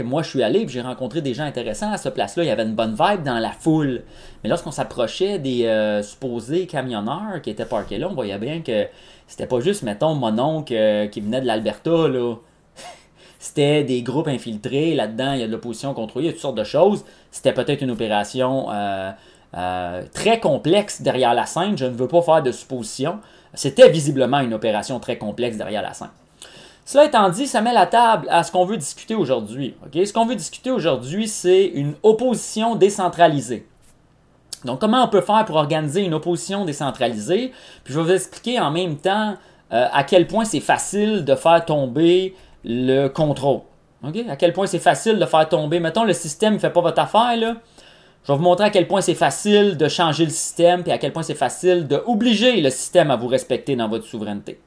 moi, 0.04 0.22
je 0.22 0.28
suis 0.28 0.42
allé 0.42 0.60
et 0.60 0.68
j'ai 0.68 0.80
rencontré 0.80 1.22
des 1.22 1.34
gens 1.34 1.42
intéressants 1.42 1.90
à 1.90 1.96
ce 1.96 2.08
place-là. 2.08 2.44
Il 2.44 2.46
y 2.46 2.50
avait 2.50 2.62
une 2.62 2.74
bonne 2.74 2.94
vibe 2.94 3.24
dans 3.24 3.38
la 3.40 3.50
foule. 3.50 4.02
Mais 4.42 4.48
lorsqu'on 4.48 4.70
s'approchait 4.70 5.40
des 5.40 5.66
euh, 5.66 6.02
supposés 6.02 6.66
camionneurs 6.66 7.42
qui 7.42 7.50
étaient 7.50 7.64
parqués 7.64 7.98
là, 7.98 8.08
on 8.08 8.14
voyait 8.14 8.38
bien 8.38 8.60
que 8.60 8.86
c'était 9.26 9.46
pas 9.46 9.60
juste, 9.60 9.82
mettons, 9.82 10.14
mon 10.14 10.38
oncle 10.38 10.72
euh, 10.74 11.08
qui 11.08 11.20
venait 11.20 11.40
de 11.40 11.46
l'Alberta. 11.46 12.06
là. 12.08 12.36
c'était 13.40 13.82
des 13.82 14.02
groupes 14.02 14.28
infiltrés. 14.28 14.94
Là-dedans, 14.94 15.32
il 15.32 15.40
y 15.40 15.42
a 15.42 15.48
de 15.48 15.52
l'opposition 15.52 15.94
contrôlée, 15.94 16.26
il 16.26 16.28
y 16.28 16.30
a 16.30 16.32
toutes 16.32 16.42
sortes 16.42 16.58
de 16.58 16.64
choses. 16.64 17.04
C'était 17.32 17.52
peut-être 17.52 17.82
une 17.82 17.90
opération. 17.90 18.70
Euh, 18.70 19.10
euh, 19.56 20.02
très 20.12 20.40
complexe 20.40 21.02
derrière 21.02 21.34
la 21.34 21.46
scène. 21.46 21.76
Je 21.76 21.86
ne 21.86 21.90
veux 21.90 22.08
pas 22.08 22.22
faire 22.22 22.42
de 22.42 22.52
suppositions. 22.52 23.18
C'était 23.54 23.88
visiblement 23.88 24.40
une 24.40 24.54
opération 24.54 25.00
très 25.00 25.18
complexe 25.18 25.56
derrière 25.56 25.82
la 25.82 25.92
scène. 25.92 26.10
Cela 26.84 27.04
étant 27.04 27.28
dit, 27.28 27.46
ça 27.46 27.60
met 27.60 27.72
la 27.72 27.86
table 27.86 28.26
à 28.30 28.42
ce 28.42 28.50
qu'on 28.50 28.64
veut 28.64 28.76
discuter 28.76 29.14
aujourd'hui. 29.14 29.76
Ce 29.92 30.12
qu'on 30.12 30.26
veut 30.26 30.34
discuter 30.34 30.70
aujourd'hui, 30.70 31.28
c'est 31.28 31.66
une 31.66 31.94
opposition 32.02 32.74
décentralisée. 32.74 33.66
Donc, 34.64 34.80
comment 34.80 35.04
on 35.04 35.08
peut 35.08 35.20
faire 35.20 35.44
pour 35.44 35.56
organiser 35.56 36.02
une 36.02 36.14
opposition 36.14 36.64
décentralisée? 36.64 37.52
Puis, 37.84 37.94
je 37.94 37.98
vais 37.98 38.04
vous 38.04 38.12
expliquer 38.12 38.60
en 38.60 38.70
même 38.70 38.96
temps 38.96 39.36
euh, 39.72 39.86
à 39.92 40.04
quel 40.04 40.26
point 40.26 40.44
c'est 40.44 40.60
facile 40.60 41.24
de 41.24 41.34
faire 41.34 41.64
tomber 41.64 42.34
le 42.64 43.08
contrôle. 43.08 43.60
À 44.02 44.36
quel 44.36 44.52
point 44.52 44.66
c'est 44.66 44.78
facile 44.78 45.18
de 45.18 45.26
faire 45.26 45.48
tomber. 45.48 45.78
Mettons, 45.78 46.04
le 46.04 46.12
système 46.12 46.54
ne 46.54 46.58
fait 46.58 46.70
pas 46.70 46.80
votre 46.80 47.00
affaire, 47.00 47.36
là. 47.36 47.54
Je 48.24 48.32
vais 48.32 48.36
vous 48.36 48.44
montrer 48.44 48.66
à 48.66 48.70
quel 48.70 48.86
point 48.86 49.00
c'est 49.00 49.14
facile 49.14 49.76
de 49.76 49.88
changer 49.88 50.24
le 50.24 50.30
système 50.30 50.82
et 50.86 50.92
à 50.92 50.98
quel 50.98 51.12
point 51.12 51.22
c'est 51.22 51.34
facile 51.34 51.86
d'obliger 51.86 52.60
le 52.60 52.70
système 52.70 53.10
à 53.10 53.16
vous 53.16 53.28
respecter 53.28 53.76
dans 53.76 53.88
votre 53.88 54.04
souveraineté. 54.04 54.60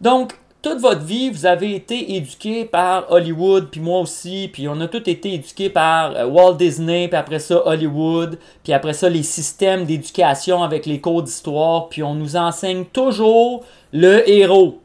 Donc, 0.00 0.34
toute 0.60 0.80
votre 0.80 1.02
vie, 1.02 1.30
vous 1.30 1.46
avez 1.46 1.76
été 1.76 2.16
éduqué 2.16 2.64
par 2.64 3.12
Hollywood, 3.12 3.68
puis 3.70 3.80
moi 3.80 4.00
aussi, 4.00 4.50
puis 4.52 4.66
on 4.66 4.80
a 4.80 4.88
tous 4.88 5.08
été 5.08 5.34
éduqués 5.34 5.70
par 5.70 6.16
euh, 6.16 6.26
Walt 6.26 6.54
Disney, 6.54 7.06
puis 7.06 7.16
après 7.16 7.38
ça 7.38 7.64
Hollywood, 7.64 8.40
puis 8.64 8.72
après 8.72 8.92
ça 8.92 9.08
les 9.08 9.22
systèmes 9.22 9.84
d'éducation 9.84 10.64
avec 10.64 10.84
les 10.84 11.00
cours 11.00 11.22
d'histoire, 11.22 11.88
puis 11.88 12.02
on 12.02 12.16
nous 12.16 12.34
enseigne 12.34 12.84
toujours 12.86 13.64
le 13.92 14.28
héros. 14.28 14.80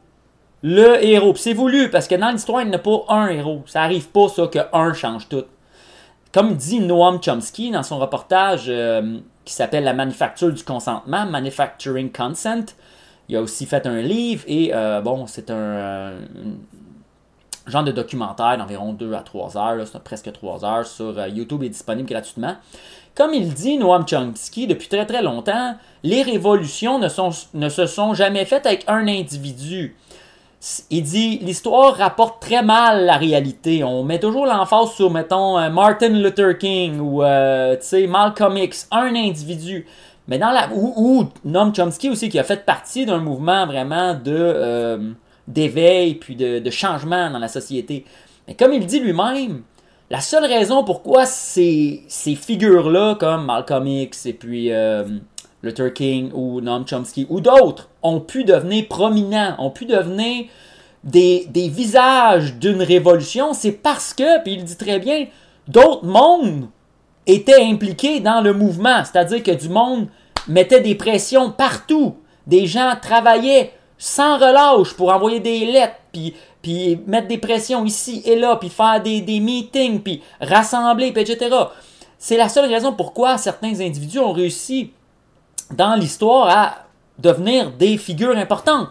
Le 0.62 1.04
héros. 1.04 1.34
c'est 1.34 1.52
voulu, 1.52 1.90
parce 1.90 2.06
que 2.06 2.14
dans 2.14 2.30
l'histoire, 2.30 2.62
il 2.62 2.68
n'y 2.68 2.74
a 2.74 2.78
pas 2.78 3.04
un 3.08 3.26
héros. 3.26 3.62
Ça 3.66 3.80
n'arrive 3.80 4.08
pas, 4.08 4.28
ça, 4.28 4.46
qu'un 4.46 4.94
change 4.94 5.28
tout. 5.28 5.44
Comme 6.34 6.56
dit 6.56 6.80
Noam 6.80 7.20
Chomsky 7.22 7.70
dans 7.70 7.84
son 7.84 8.00
reportage 8.00 8.64
euh, 8.66 9.18
qui 9.44 9.54
s'appelle 9.54 9.84
La 9.84 9.94
manufacture 9.94 10.52
du 10.52 10.64
consentement, 10.64 11.26
Manufacturing 11.26 12.10
Consent, 12.10 12.74
il 13.28 13.36
a 13.36 13.40
aussi 13.40 13.66
fait 13.66 13.86
un 13.86 14.00
livre 14.02 14.42
et 14.48 14.72
euh, 14.74 15.00
bon, 15.00 15.28
c'est 15.28 15.48
un, 15.52 16.14
genre 17.68 17.84
de 17.84 17.92
documentaire 17.92 18.58
d'environ 18.58 18.94
2 18.94 19.14
à 19.14 19.20
3 19.20 19.56
heures, 19.56 19.86
c'est 19.86 20.02
presque 20.02 20.32
3 20.32 20.64
heures, 20.64 20.86
sur 20.86 21.16
euh, 21.16 21.28
YouTube 21.28 21.62
est 21.62 21.68
disponible 21.68 22.08
gratuitement. 22.08 22.56
Comme 23.14 23.32
il 23.32 23.54
dit 23.54 23.78
Noam 23.78 24.04
Chomsky 24.04 24.66
depuis 24.66 24.88
très 24.88 25.06
très 25.06 25.22
longtemps, 25.22 25.76
les 26.02 26.22
révolutions 26.22 26.98
ne 26.98 27.68
se 27.68 27.86
sont 27.86 28.14
jamais 28.14 28.44
faites 28.44 28.66
avec 28.66 28.82
un 28.88 29.06
individu. 29.06 29.94
Il 30.88 31.02
dit 31.02 31.38
l'histoire 31.42 31.94
rapporte 31.94 32.40
très 32.40 32.62
mal 32.62 33.04
la 33.04 33.18
réalité. 33.18 33.84
On 33.84 34.02
met 34.02 34.18
toujours 34.18 34.46
l'emphase 34.46 34.92
sur, 34.92 35.10
mettons, 35.10 35.58
euh, 35.58 35.68
Martin 35.68 36.08
Luther 36.08 36.56
King 36.56 37.00
ou 37.00 37.22
euh, 37.22 37.76
Malcolm 38.08 38.56
X, 38.56 38.88
un 38.90 39.14
individu. 39.14 39.86
Mais 40.26 40.38
dans 40.38 40.50
la. 40.50 40.70
Ou, 40.72 41.28
Noam 41.44 41.74
Chomsky 41.74 42.08
aussi, 42.08 42.30
qui 42.30 42.38
a 42.38 42.44
fait 42.44 42.64
partie 42.64 43.04
d'un 43.04 43.18
mouvement 43.18 43.66
vraiment 43.66 44.14
de 44.14 44.34
euh, 44.34 45.12
d'éveil 45.46 46.14
puis 46.14 46.34
de, 46.34 46.70
changement 46.70 47.28
dans 47.30 47.38
la 47.38 47.48
société. 47.48 48.06
Mais 48.48 48.54
comme 48.54 48.72
il 48.72 48.86
dit 48.86 49.00
lui-même, 49.00 49.62
la 50.08 50.20
seule 50.20 50.46
raison 50.46 50.82
pourquoi 50.82 51.26
ces, 51.26 52.04
ces 52.08 52.34
figures-là, 52.34 53.16
comme 53.16 53.44
Malcolm 53.44 53.86
X 53.86 54.24
et 54.24 54.32
puis 54.32 54.70
Luther 55.64 55.92
King 55.92 56.30
ou 56.32 56.60
Noam 56.60 56.86
Chomsky 56.86 57.26
ou 57.28 57.40
d'autres 57.40 57.88
ont 58.02 58.20
pu 58.20 58.44
devenir 58.44 58.86
prominents, 58.88 59.54
ont 59.58 59.70
pu 59.70 59.86
devenir 59.86 60.46
des, 61.04 61.48
visages 61.68 62.54
d'une 62.54 62.82
révolution, 62.82 63.52
c'est 63.52 63.72
parce 63.72 64.14
que, 64.14 64.42
puis 64.42 64.54
il 64.54 64.64
dit 64.64 64.76
très 64.76 64.98
bien, 64.98 65.26
d'autres 65.68 66.04
mondes 66.04 66.68
étaient 67.26 67.62
impliqués 67.62 68.20
dans 68.20 68.40
le 68.40 68.52
mouvement. 68.52 69.02
C'est-à-dire 69.04 69.42
que 69.42 69.50
du 69.50 69.68
monde 69.68 70.08
mettait 70.48 70.80
des 70.80 70.94
pressions 70.94 71.50
partout. 71.50 72.16
Des 72.46 72.66
gens 72.66 72.92
travaillaient 73.00 73.72
sans 73.96 74.36
relâche 74.36 74.94
pour 74.94 75.12
envoyer 75.12 75.40
des 75.40 75.64
lettres, 75.66 75.96
puis, 76.12 76.34
puis 76.60 77.00
mettre 77.06 77.28
des 77.28 77.38
pressions 77.38 77.84
ici 77.84 78.22
et 78.24 78.36
là, 78.36 78.56
puis 78.56 78.68
faire 78.68 79.02
des, 79.02 79.20
des 79.20 79.40
meetings, 79.40 80.00
puis 80.00 80.22
rassembler, 80.40 81.12
puis 81.12 81.22
etc. 81.22 81.54
C'est 82.18 82.36
la 82.36 82.48
seule 82.48 82.70
raison 82.70 82.92
pourquoi 82.92 83.38
certains 83.38 83.80
individus 83.80 84.18
ont 84.18 84.32
réussi 84.32 84.92
dans 85.72 85.94
l'histoire 85.94 86.48
à 86.48 86.74
devenir 87.18 87.70
des 87.72 87.96
figures 87.96 88.36
importantes. 88.36 88.88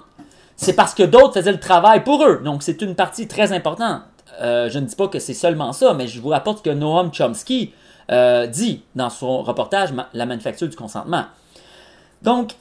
C'est 0.55 0.73
parce 0.73 0.93
que 0.93 1.03
d'autres 1.03 1.33
faisaient 1.33 1.51
le 1.51 1.59
travail 1.59 2.03
pour 2.03 2.23
eux. 2.23 2.41
Donc, 2.43 2.63
c'est 2.63 2.81
une 2.81 2.95
partie 2.95 3.27
très 3.27 3.51
importante. 3.51 4.01
Euh, 4.41 4.69
je 4.69 4.79
ne 4.79 4.85
dis 4.85 4.95
pas 4.95 5.07
que 5.07 5.19
c'est 5.19 5.33
seulement 5.33 5.73
ça, 5.73 5.93
mais 5.93 6.07
je 6.07 6.19
vous 6.19 6.29
rapporte 6.29 6.59
ce 6.59 6.63
que 6.63 6.69
Noam 6.69 7.11
Chomsky 7.13 7.73
euh, 8.11 8.47
dit 8.47 8.83
dans 8.95 9.09
son 9.09 9.43
reportage 9.43 9.89
La 10.13 10.25
manufacture 10.25 10.67
du 10.67 10.75
consentement. 10.75 11.25
Donc, 12.21 12.53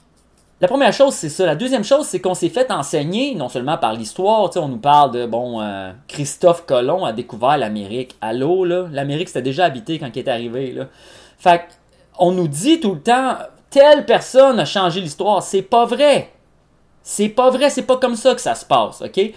la 0.61 0.69
première 0.69 0.93
chose, 0.93 1.15
c'est 1.15 1.29
ça. 1.29 1.45
La 1.45 1.57
deuxième 1.57 1.83
chose, 1.83 2.07
c'est 2.07 2.21
qu'on 2.21 2.35
s'est 2.35 2.49
fait 2.49 2.71
enseigner, 2.71 3.35
non 3.35 3.49
seulement 3.49 3.79
par 3.79 3.95
l'histoire, 3.95 4.49
on 4.57 4.69
nous 4.69 4.79
parle 4.79 5.11
de, 5.11 5.27
bon, 5.27 5.61
euh, 5.61 5.91
Christophe 6.07 6.67
Colomb 6.67 7.05
a 7.05 7.13
découvert 7.13 7.59
l'Amérique. 7.59 8.17
Allô, 8.21 8.65
là? 8.65 8.87
L'Amérique, 8.93 9.29
c'était 9.29 9.43
déjà 9.43 9.65
habité 9.65 9.99
quand 9.99 10.11
il 10.15 10.19
est 10.21 10.29
arrivé, 10.29 10.73
là. 10.73 10.87
Fait 11.39 11.63
on 12.19 12.31
nous 12.31 12.47
dit 12.47 12.79
tout 12.79 12.95
le 12.95 13.01
temps, 13.01 13.39
telle 13.73 14.07
personne 14.07 14.61
a 14.61 14.65
changé 14.65 15.01
l'histoire. 15.01 15.43
C'est 15.43 15.63
pas 15.63 15.85
vrai. 15.87 16.31
C'est 17.03 17.31
pas 17.31 17.51
vrai, 17.51 17.71
c'est 17.71 17.83
pas 17.83 17.97
comme 17.97 18.15
ça 18.15 18.35
que 18.35 18.41
ça 18.41 18.55
se 18.55 18.65
passe, 18.65 19.03
OK? 19.03 19.33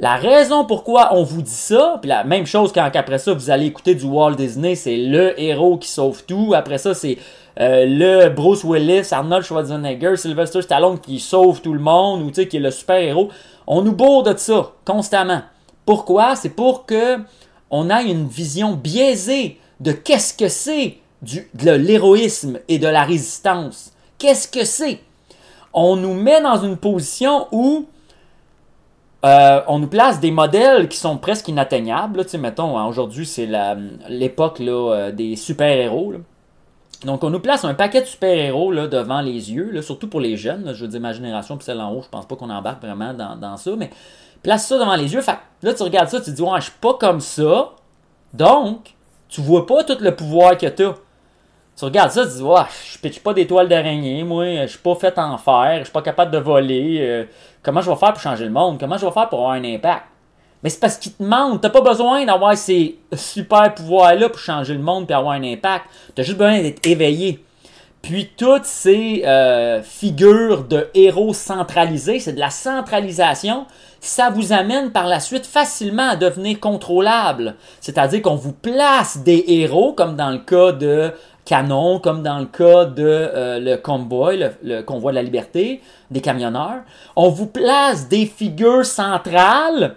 La 0.00 0.16
raison 0.16 0.64
pourquoi 0.64 1.10
on 1.14 1.22
vous 1.22 1.42
dit 1.42 1.50
ça, 1.50 1.98
puis 2.00 2.08
la 2.08 2.24
même 2.24 2.46
chose 2.46 2.72
quand 2.72 2.90
après 2.92 3.18
ça 3.18 3.32
vous 3.32 3.50
allez 3.50 3.66
écouter 3.66 3.94
du 3.94 4.04
Walt 4.04 4.34
Disney, 4.34 4.74
c'est 4.74 4.96
le 4.96 5.40
héros 5.40 5.76
qui 5.76 5.88
sauve 5.88 6.24
tout. 6.24 6.52
Après 6.52 6.78
ça, 6.78 6.94
c'est 6.94 7.16
euh, 7.60 7.84
le 7.86 8.28
Bruce 8.30 8.64
Willis, 8.64 9.06
Arnold 9.12 9.44
Schwarzenegger, 9.44 10.16
Sylvester 10.16 10.62
Stallone 10.62 10.98
qui 10.98 11.20
sauve 11.20 11.60
tout 11.60 11.72
le 11.72 11.78
monde 11.78 12.22
ou 12.22 12.30
tu 12.30 12.42
sais 12.42 12.48
qui 12.48 12.56
est 12.56 12.60
le 12.60 12.72
super 12.72 12.96
héros. 12.96 13.28
On 13.68 13.82
nous 13.82 13.92
bourre 13.92 14.24
de 14.24 14.36
ça 14.36 14.72
constamment. 14.84 15.42
Pourquoi? 15.86 16.34
C'est 16.34 16.50
pour 16.50 16.86
que 16.86 17.18
on 17.70 17.88
ait 17.88 18.10
une 18.10 18.26
vision 18.26 18.72
biaisée 18.72 19.60
de 19.78 19.92
qu'est-ce 19.92 20.34
que 20.34 20.48
c'est 20.48 20.98
de 21.54 21.70
l'héroïsme 21.70 22.58
et 22.68 22.78
de 22.78 22.88
la 22.88 23.02
résistance. 23.04 23.92
Qu'est-ce 24.18 24.48
que 24.48 24.64
c'est? 24.64 25.00
On 25.72 25.96
nous 25.96 26.14
met 26.14 26.40
dans 26.40 26.62
une 26.62 26.76
position 26.76 27.48
où 27.50 27.86
euh, 29.24 29.62
on 29.68 29.78
nous 29.78 29.86
place 29.86 30.20
des 30.20 30.30
modèles 30.30 30.88
qui 30.88 30.98
sont 30.98 31.16
presque 31.16 31.48
inatteignables. 31.48 32.28
sais, 32.28 32.38
mettons, 32.38 32.78
hein, 32.78 32.86
aujourd'hui, 32.86 33.24
c'est 33.24 33.48
l'époque 34.08 34.60
euh, 34.60 35.12
des 35.12 35.34
super-héros. 35.34 36.14
Donc, 37.04 37.24
on 37.24 37.30
nous 37.30 37.40
place 37.40 37.64
un 37.64 37.74
paquet 37.74 38.02
de 38.02 38.06
super-héros 38.06 38.72
devant 38.86 39.20
les 39.20 39.52
yeux, 39.52 39.80
surtout 39.82 40.08
pour 40.08 40.20
les 40.20 40.36
jeunes. 40.36 40.72
je 40.74 40.82
veux 40.82 40.88
dire, 40.88 41.00
ma 41.00 41.12
génération, 41.12 41.56
puis 41.56 41.64
celle 41.64 41.80
en 41.80 41.92
haut, 41.92 42.02
je 42.02 42.08
pense 42.08 42.26
pas 42.26 42.36
qu'on 42.36 42.50
embarque 42.50 42.82
vraiment 42.82 43.12
dans, 43.14 43.36
dans, 43.36 43.56
ça, 43.56 43.72
mais 43.76 43.90
place 44.42 44.66
ça 44.66 44.78
devant 44.78 44.94
les 44.94 45.12
yeux. 45.12 45.20
Fait, 45.20 45.38
là, 45.62 45.74
tu 45.74 45.82
regardes 45.82 46.08
ça, 46.08 46.18
tu 46.20 46.30
te 46.30 46.36
dis, 46.36 46.42
ouais, 46.42 46.58
je 46.58 46.64
suis 46.64 46.78
pas 46.80 46.94
comme 46.94 47.20
ça. 47.20 47.72
Donc, 48.32 48.94
tu 49.28 49.40
vois 49.40 49.66
pas 49.66 49.84
tout 49.84 49.96
le 50.00 50.14
pouvoir 50.14 50.56
que 50.56 50.66
tu 50.66 50.84
as. 50.84 50.94
Tu 51.76 51.84
regardes 51.84 52.12
ça, 52.12 52.24
tu 52.24 52.34
dis, 52.34 52.42
ouais, 52.42 52.60
je 52.92 52.98
pitche 52.98 53.20
pas 53.20 53.34
des 53.34 53.46
toiles 53.46 53.68
d'araignée, 53.68 54.22
moi, 54.22 54.44
je 54.62 54.66
suis 54.68 54.78
pas 54.78 54.94
fait 54.94 55.18
en 55.18 55.36
fer, 55.38 55.78
je 55.78 55.84
suis 55.84 55.92
pas 55.92 56.02
capable 56.02 56.30
de 56.30 56.38
voler. 56.38 56.98
Euh, 57.00 57.24
comment 57.62 57.80
je 57.80 57.90
vais 57.90 57.96
faire 57.96 58.12
pour 58.12 58.22
changer 58.22 58.44
le 58.44 58.52
monde? 58.52 58.78
Comment 58.78 58.96
je 58.96 59.04
vais 59.04 59.12
faire 59.12 59.28
pour 59.28 59.40
avoir 59.40 59.54
un 59.54 59.64
impact? 59.64 60.04
Mais 60.62 60.70
c'est 60.70 60.80
parce 60.80 60.96
qu'il 60.96 61.12
te 61.12 61.22
manque. 61.22 61.60
T'as 61.60 61.70
pas 61.70 61.82
besoin 61.82 62.24
d'avoir 62.24 62.56
ces 62.56 62.98
super 63.12 63.74
pouvoirs-là 63.74 64.28
pour 64.28 64.38
changer 64.38 64.72
le 64.72 64.80
monde 64.80 65.10
et 65.10 65.14
avoir 65.14 65.34
un 65.34 65.42
impact. 65.42 65.84
T'as 66.14 66.22
juste 66.22 66.38
besoin 66.38 66.62
d'être 66.62 66.86
éveillé. 66.86 67.44
Puis 68.00 68.30
toutes 68.36 68.66
ces 68.66 69.24
euh, 69.26 69.82
figures 69.82 70.64
de 70.64 70.88
héros 70.94 71.32
centralisés, 71.32 72.20
c'est 72.20 72.34
de 72.34 72.40
la 72.40 72.50
centralisation, 72.50 73.66
ça 73.98 74.28
vous 74.28 74.52
amène 74.52 74.90
par 74.92 75.06
la 75.06 75.20
suite 75.20 75.46
facilement 75.46 76.10
à 76.10 76.16
devenir 76.16 76.60
contrôlable. 76.60 77.56
C'est-à-dire 77.80 78.20
qu'on 78.20 78.34
vous 78.34 78.52
place 78.52 79.18
des 79.18 79.42
héros, 79.48 79.94
comme 79.94 80.16
dans 80.16 80.30
le 80.30 80.38
cas 80.38 80.72
de 80.72 81.12
canon, 81.44 81.98
comme 81.98 82.22
dans 82.22 82.38
le 82.38 82.46
cas 82.46 82.86
de 82.86 83.02
euh, 83.04 83.58
le 83.58 83.74
le, 84.62 84.82
convoi 84.82 85.12
de 85.12 85.16
la 85.16 85.22
liberté, 85.22 85.82
des 86.10 86.20
camionneurs. 86.20 86.82
On 87.16 87.28
vous 87.28 87.46
place 87.46 88.08
des 88.08 88.26
figures 88.26 88.86
centrales, 88.86 89.96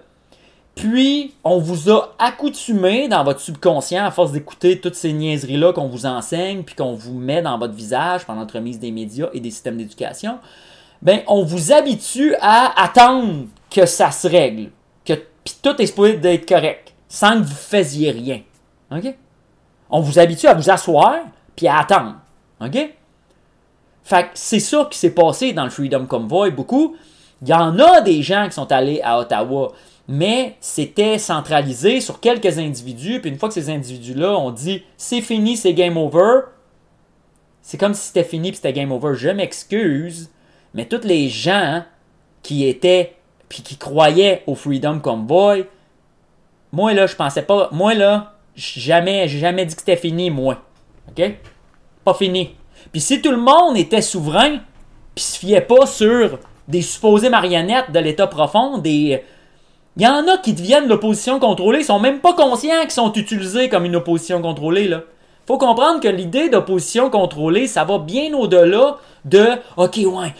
puis 0.75 1.33
on 1.43 1.57
vous 1.57 1.89
a 1.89 2.13
accoutumé 2.19 3.07
dans 3.07 3.23
votre 3.23 3.39
subconscient 3.39 4.05
à 4.05 4.11
force 4.11 4.31
d'écouter 4.31 4.79
toutes 4.79 4.95
ces 4.95 5.13
niaiseries-là 5.13 5.73
qu'on 5.73 5.87
vous 5.87 6.05
enseigne, 6.05 6.63
puis 6.63 6.75
qu'on 6.75 6.93
vous 6.93 7.17
met 7.17 7.41
dans 7.41 7.57
votre 7.57 7.73
visage 7.73 8.25
par 8.25 8.35
l'entremise 8.35 8.79
des 8.79 8.91
médias 8.91 9.29
et 9.33 9.39
des 9.39 9.51
systèmes 9.51 9.77
d'éducation. 9.77 10.39
Ben, 11.01 11.21
on 11.27 11.43
vous 11.43 11.71
habitue 11.71 12.35
à 12.41 12.83
attendre 12.83 13.45
que 13.69 13.85
ça 13.85 14.11
se 14.11 14.27
règle, 14.27 14.69
que 15.05 15.13
puis 15.43 15.55
tout 15.61 15.81
est 15.81 15.85
supposé 15.85 16.17
d'être 16.17 16.47
correct, 16.47 16.93
sans 17.07 17.39
que 17.39 17.45
vous 17.45 17.55
faisiez 17.55 18.11
rien. 18.11 18.41
OK? 18.91 19.15
On 19.89 20.01
vous 20.01 20.19
habitue 20.19 20.47
à 20.47 20.53
vous 20.53 20.69
asseoir, 20.69 21.15
puis 21.57 21.67
à 21.67 21.79
attendre. 21.79 22.15
OK? 22.61 22.77
Fait 24.03 24.23
que 24.23 24.29
c'est 24.35 24.61
ça 24.61 24.87
qui 24.89 24.97
s'est 24.97 25.13
passé 25.13 25.51
dans 25.51 25.65
le 25.65 25.69
Freedom 25.69 26.05
Convoy 26.05 26.51
beaucoup. 26.51 26.95
Il 27.41 27.49
y 27.49 27.53
en 27.53 27.77
a 27.77 27.99
des 27.99 28.23
gens 28.23 28.45
qui 28.45 28.53
sont 28.53 28.71
allés 28.71 29.01
à 29.03 29.19
Ottawa, 29.19 29.73
mais 30.07 30.55
c'était 30.61 31.17
centralisé 31.17 31.99
sur 31.99 32.21
quelques 32.21 32.57
individus. 32.57 33.19
Puis 33.19 33.29
une 33.29 33.37
fois 33.37 33.49
que 33.49 33.55
ces 33.55 33.69
individus-là 33.69 34.37
ont 34.37 34.51
dit 34.51 34.83
c'est 34.95 35.19
fini, 35.19 35.57
c'est 35.57 35.73
game 35.73 35.97
over, 35.97 36.43
c'est 37.61 37.77
comme 37.77 37.93
si 37.93 38.07
c'était 38.07 38.23
fini 38.23 38.51
puis 38.51 38.55
c'était 38.55 38.71
game 38.71 38.93
over. 38.93 39.13
Je 39.13 39.29
m'excuse, 39.29 40.29
mais 40.73 40.85
tous 40.85 41.03
les 41.03 41.27
gens 41.27 41.83
qui 42.43 42.65
étaient 42.65 43.15
puis 43.49 43.61
qui 43.61 43.77
croyaient 43.77 44.43
au 44.47 44.55
Freedom 44.55 44.99
Convoy, 44.99 45.65
moi 46.71 46.93
là, 46.93 47.07
je 47.07 47.15
pensais 47.15 47.41
pas. 47.41 47.69
Moi 47.71 47.93
là, 47.93 48.35
jamais, 48.55 49.27
j'ai 49.27 49.39
jamais 49.39 49.65
dit 49.65 49.75
que 49.75 49.81
c'était 49.81 49.97
fini, 49.97 50.29
moi. 50.29 50.63
OK? 51.09 51.37
Pas 52.03 52.13
fini. 52.13 52.55
Puis 52.91 53.01
si 53.01 53.21
tout 53.21 53.31
le 53.31 53.37
monde 53.37 53.77
était 53.77 54.01
souverain, 54.01 54.59
puis 55.15 55.23
se 55.23 55.39
fiait 55.39 55.61
pas 55.61 55.85
sur 55.85 56.39
des 56.67 56.81
supposées 56.81 57.29
marionnettes 57.29 57.91
de 57.91 57.99
l'État 57.99 58.27
profond, 58.27 58.77
des... 58.77 59.23
Il 59.95 60.03
y 60.03 60.07
en 60.07 60.27
a 60.27 60.37
qui 60.37 60.53
deviennent 60.53 60.87
l'opposition 60.87 61.39
contrôlée, 61.39 61.79
ils 61.79 61.85
sont 61.85 61.99
même 61.99 62.19
pas 62.19 62.33
conscients 62.33 62.81
qu'ils 62.81 62.91
sont 62.91 63.11
utilisés 63.13 63.67
comme 63.67 63.85
une 63.85 63.95
opposition 63.95 64.41
contrôlée, 64.41 64.87
là. 64.87 65.01
Faut 65.47 65.57
comprendre 65.57 66.01
que 66.01 66.09
l'idée 66.09 66.49
d'opposition 66.49 67.09
contrôlée, 67.09 67.67
ça 67.67 67.85
va 67.85 67.99
bien 67.99 68.33
au-delà 68.33 68.97
de 69.23 69.47
OK, 69.77 69.97
ouais, 69.97 70.35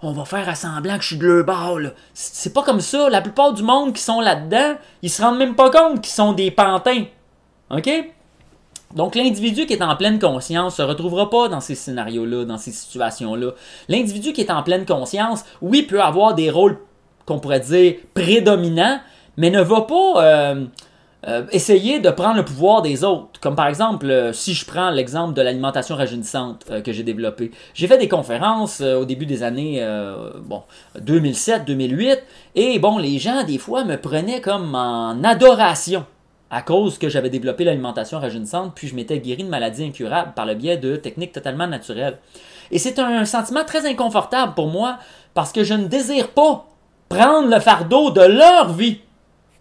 on 0.00 0.12
va 0.12 0.24
faire 0.24 0.56
semblant 0.56 0.96
que 0.96 1.02
je 1.02 1.08
suis 1.08 1.18
de 1.18 1.26
leur 1.26 1.44
bord, 1.44 1.80
C'est 2.14 2.54
pas 2.54 2.62
comme 2.62 2.80
ça. 2.80 3.10
La 3.10 3.20
plupart 3.20 3.52
du 3.52 3.64
monde 3.64 3.92
qui 3.92 4.00
sont 4.00 4.20
là-dedans, 4.20 4.76
ils 5.02 5.10
se 5.10 5.20
rendent 5.20 5.38
même 5.38 5.56
pas 5.56 5.70
compte 5.70 6.02
qu'ils 6.02 6.12
sont 6.12 6.32
des 6.32 6.52
pantins. 6.52 7.04
OK? 7.70 7.90
Donc 8.94 9.16
l'individu 9.16 9.66
qui 9.66 9.72
est 9.72 9.82
en 9.82 9.96
pleine 9.96 10.18
conscience 10.18 10.76
se 10.76 10.82
retrouvera 10.82 11.28
pas 11.28 11.48
dans 11.48 11.60
ces 11.60 11.74
scénarios-là, 11.74 12.44
dans 12.44 12.58
ces 12.58 12.70
situations-là. 12.70 13.52
L'individu 13.88 14.32
qui 14.32 14.40
est 14.40 14.50
en 14.50 14.62
pleine 14.62 14.86
conscience, 14.86 15.44
oui, 15.60 15.82
peut 15.82 16.00
avoir 16.00 16.34
des 16.34 16.50
rôles 16.50 16.78
qu'on 17.26 17.40
pourrait 17.40 17.60
dire 17.60 17.94
prédominants, 18.14 19.00
mais 19.36 19.50
ne 19.50 19.60
va 19.60 19.80
pas 19.80 20.22
euh, 20.24 20.64
euh, 21.26 21.44
essayer 21.50 21.98
de 21.98 22.10
prendre 22.10 22.36
le 22.36 22.44
pouvoir 22.44 22.82
des 22.82 23.02
autres. 23.02 23.40
Comme 23.40 23.56
par 23.56 23.66
exemple, 23.66 24.08
euh, 24.08 24.32
si 24.32 24.54
je 24.54 24.64
prends 24.64 24.90
l'exemple 24.90 25.34
de 25.34 25.42
l'alimentation 25.42 25.96
rajeunissante 25.96 26.64
que 26.84 26.92
j'ai 26.92 27.02
développé. 27.02 27.50
J'ai 27.72 27.88
fait 27.88 27.98
des 27.98 28.08
conférences 28.08 28.80
au 28.80 29.04
début 29.04 29.26
des 29.26 29.42
années 29.42 29.84
bon, 30.44 30.62
2007, 31.00 31.64
2008, 31.64 32.22
et 32.54 32.78
bon, 32.78 32.98
les 32.98 33.18
gens, 33.18 33.42
des 33.42 33.58
fois, 33.58 33.84
me 33.84 33.96
prenaient 33.96 34.40
comme 34.40 34.74
en 34.76 35.24
adoration 35.24 36.04
à 36.54 36.62
cause 36.62 36.98
que 36.98 37.08
j'avais 37.08 37.30
développé 37.30 37.64
l'alimentation 37.64 38.20
rajeunissante, 38.20 38.76
puis 38.76 38.86
je 38.86 38.94
m'étais 38.94 39.18
guéri 39.18 39.42
de 39.42 39.48
maladies 39.48 39.84
incurables 39.84 40.34
par 40.34 40.46
le 40.46 40.54
biais 40.54 40.76
de 40.76 40.94
techniques 40.94 41.32
totalement 41.32 41.66
naturelles. 41.66 42.18
Et 42.70 42.78
c'est 42.78 43.00
un 43.00 43.24
sentiment 43.24 43.64
très 43.64 43.90
inconfortable 43.90 44.54
pour 44.54 44.68
moi 44.68 44.98
parce 45.34 45.50
que 45.50 45.64
je 45.64 45.74
ne 45.74 45.88
désire 45.88 46.28
pas 46.28 46.68
prendre 47.08 47.48
le 47.48 47.58
fardeau 47.58 48.12
de 48.12 48.20
leur 48.20 48.72
vie. 48.72 49.00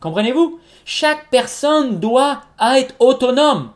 Comprenez-vous? 0.02 0.60
Chaque 0.86 1.32
personne 1.32 2.00
doit 2.00 2.42
être 2.76 2.94
autonome. 3.00 3.72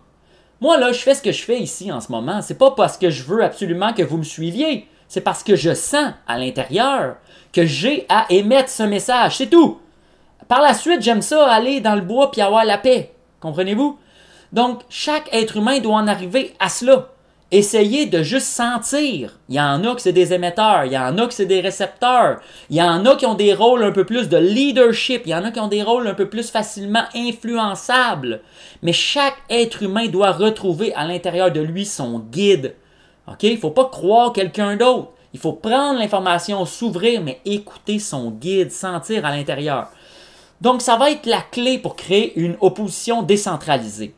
Moi, 0.62 0.78
là, 0.78 0.92
je 0.92 1.00
fais 1.00 1.16
ce 1.16 1.24
que 1.24 1.32
je 1.32 1.42
fais 1.42 1.60
ici 1.60 1.92
en 1.92 2.02
ce 2.02 2.12
moment. 2.12 2.44
C'est 2.44 2.60
pas 2.60 2.70
parce 2.70 3.00
que 3.00 3.10
je 3.10 3.24
veux 3.24 3.44
absolument 3.44 3.94
que 3.94 4.04
vous 4.04 4.18
me 4.18 4.24
suiviez. 4.24 4.88
C'est 5.08 5.22
parce 5.22 5.42
que 5.42 5.56
je 5.56 5.74
sens 5.74 6.12
à 6.28 6.38
l'intérieur 6.38 7.16
que 7.52 7.66
j'ai 7.66 8.06
à 8.10 8.28
émettre 8.30 8.70
ce 8.70 8.84
message. 8.84 9.38
C'est 9.38 9.50
tout. 9.50 9.80
Par 10.48 10.62
la 10.62 10.74
suite, 10.74 11.02
j'aime 11.02 11.22
ça 11.22 11.46
aller 11.48 11.82
dans 11.82 11.96
le 11.96 12.02
bois 12.02 12.32
puis 12.32 12.42
avoir 12.42 12.64
la 12.64 12.78
paix. 12.78 13.14
Comprenez-vous? 13.42 14.00
Donc, 14.54 14.82
chaque 14.90 15.34
être 15.34 15.58
humain 15.58 15.80
doit 15.80 15.96
en 15.96 16.08
arriver 16.08 16.54
à 16.60 16.70
cela. 16.70 17.10
Essayez 17.50 18.08
de 18.08 18.24
juste 18.24 18.48
sentir. 18.48 19.40
Il 19.48 19.56
y 19.56 19.62
en 19.62 19.84
a 19.86 19.96
qui 19.96 20.02
c'est 20.02 20.12
des 20.12 20.34
émetteurs, 20.34 20.84
il 20.84 20.92
y 20.92 20.98
en 20.98 21.18
a 21.18 21.28
qui 21.28 21.36
c'est 21.36 21.46
des 21.46 21.62
récepteurs, 21.62 22.42
il 22.70 22.76
y 22.76 22.82
en 22.82 23.06
a 23.06 23.16
qui 23.16 23.26
ont 23.26 23.36
des 23.36 23.54
rôles 23.54 23.84
un 23.84 23.94
peu 23.94 24.04
plus 24.04 24.28
de 24.28 24.36
leadership, 24.36 25.22
il 25.26 25.30
y 25.30 25.36
en 25.36 25.46
a 25.46 25.52
qui 25.52 25.60
ont 25.62 25.70
des 25.70 25.82
rôles 25.82 26.08
un 26.08 26.14
peu 26.14 26.28
plus 26.28 26.50
facilement 26.50 27.06
influençables. 27.16 28.42
Mais 28.82 28.92
chaque 28.92 29.38
être 29.50 29.82
humain 29.82 30.08
doit 30.08 30.34
retrouver 30.34 30.94
à 30.94 31.06
l'intérieur 31.06 31.52
de 31.52 31.62
lui 31.62 31.86
son 31.86 32.20
guide. 32.20 32.76
OK? 33.28 33.44
Il 33.44 33.54
ne 33.54 33.60
faut 33.60 33.72
pas 33.72 33.86
croire 33.86 34.34
quelqu'un 34.34 34.76
d'autre. 34.76 35.12
Il 35.34 35.40
faut 35.40 35.54
prendre 35.54 36.00
l'information, 36.00 36.66
s'ouvrir, 36.66 37.22
mais 37.22 37.40
écouter 37.46 38.00
son 38.00 38.32
guide, 38.32 38.72
sentir 38.72 39.26
à 39.26 39.32
l'intérieur. 39.32 39.90
Donc, 40.62 40.82
ça 40.82 40.96
va 40.96 41.12
être 41.12 41.26
la 41.26 41.42
clé 41.42 41.78
pour 41.78 41.96
créer 41.96 42.38
une 42.40 42.58
opposition 42.62 43.22
décentralisée. 43.22 44.14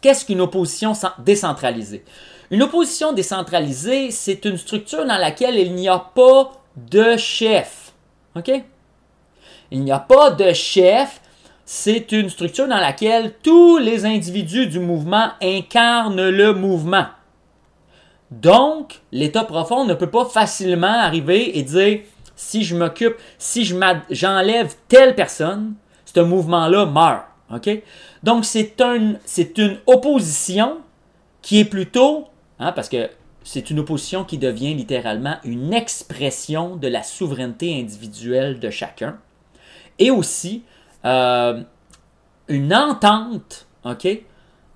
Qu'est-ce 0.00 0.24
qu'une 0.24 0.40
opposition 0.40 0.92
décentralisée? 1.18 2.04
Une 2.50 2.62
opposition 2.62 3.12
décentralisée, 3.12 4.10
c'est 4.10 4.44
une 4.44 4.56
structure 4.56 5.04
dans 5.04 5.18
laquelle 5.18 5.56
il 5.58 5.74
n'y 5.74 5.88
a 5.88 5.98
pas 5.98 6.52
de 6.76 7.16
chef. 7.16 7.92
OK? 8.36 8.50
Il 9.70 9.82
n'y 9.82 9.92
a 9.92 9.98
pas 9.98 10.30
de 10.30 10.52
chef. 10.52 11.20
C'est 11.64 12.12
une 12.12 12.30
structure 12.30 12.68
dans 12.68 12.78
laquelle 12.78 13.34
tous 13.42 13.76
les 13.76 14.06
individus 14.06 14.68
du 14.68 14.78
mouvement 14.78 15.30
incarnent 15.42 16.30
le 16.30 16.54
mouvement. 16.54 17.06
Donc, 18.30 19.00
l'état 19.12 19.44
profond 19.44 19.84
ne 19.84 19.94
peut 19.94 20.10
pas 20.10 20.24
facilement 20.24 20.86
arriver 20.86 21.58
et 21.58 21.62
dire 21.62 22.00
si 22.38 22.64
je 22.64 22.74
m'occupe, 22.74 23.16
si 23.36 23.64
j'enlève 24.10 24.74
telle 24.88 25.14
personne, 25.14 25.74
ce 26.06 26.20
mouvement-là 26.20 26.86
meurt. 26.86 27.24
Donc, 28.22 28.44
c'est 28.44 28.80
un, 28.80 29.16
une 29.56 29.78
opposition 29.86 30.78
qui 31.42 31.60
est 31.60 31.64
plutôt 31.64 32.28
Hein, 32.58 32.72
parce 32.72 32.88
que 32.88 33.10
c'est 33.44 33.70
une 33.70 33.78
opposition 33.78 34.24
qui 34.24 34.38
devient 34.38 34.74
littéralement 34.74 35.36
une 35.44 35.72
expression 35.72 36.76
de 36.76 36.88
la 36.88 37.02
souveraineté 37.02 37.78
individuelle 37.78 38.58
de 38.58 38.70
chacun. 38.70 39.18
Et 39.98 40.10
aussi 40.10 40.64
euh, 41.04 41.62
une 42.48 42.74
entente 42.74 43.66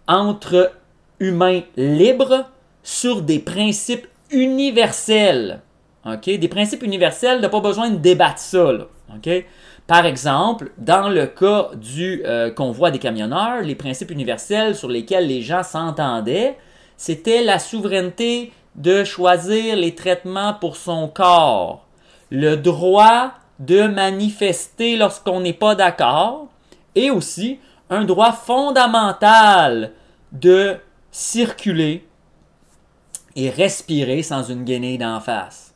entre 0.07 0.73
humains 1.21 1.63
libres 1.77 2.47
sur 2.83 3.23
des 3.23 3.39
principes 3.39 4.07
universels. 4.31 5.61
Des 6.05 6.49
principes 6.49 6.83
universels, 6.83 7.41
n'a 7.41 7.49
pas 7.49 7.61
besoin 7.61 7.91
de 7.91 7.97
débattre 7.97 8.41
ça. 8.41 8.73
Par 9.87 10.07
exemple, 10.07 10.73
dans 10.79 11.09
le 11.09 11.27
cas 11.27 11.71
du 11.75 12.23
euh, 12.25 12.51
convoi 12.51 12.91
des 12.91 12.99
camionneurs, 12.99 13.63
les 13.63 13.75
principes 13.75 14.11
universels 14.11 14.75
sur 14.75 14.89
lesquels 14.89 15.27
les 15.27 15.43
gens 15.43 15.63
s'entendaient, 15.63 16.57
c'était 16.97 17.43
la 17.43 17.59
souveraineté 17.59 18.53
de 18.75 19.05
choisir 19.05 19.77
les 19.77 19.95
traitements 19.95 20.55
pour 20.55 20.77
son 20.77 21.09
corps, 21.09 21.87
le 22.31 22.57
droit 22.57 23.33
de 23.59 23.87
manifester 23.87 24.97
lorsqu'on 24.97 25.41
n'est 25.41 25.53
pas 25.53 25.75
d'accord, 25.75 26.49
et 26.95 27.11
aussi 27.11 27.59
un 27.91 28.05
droit 28.05 28.33
fondamental 28.33 29.93
de 30.33 30.77
circuler 31.11 32.07
et 33.37 33.51
respirer 33.51 34.23
sans 34.23 34.43
une 34.43 34.65
guenille 34.65 34.99
d'en 34.99 35.21
face. 35.21 35.73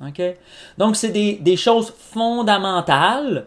Donc, 0.78 0.96
c'est 0.96 1.08
des, 1.08 1.34
des, 1.34 1.56
choses 1.56 1.92
fondamentales. 1.98 3.46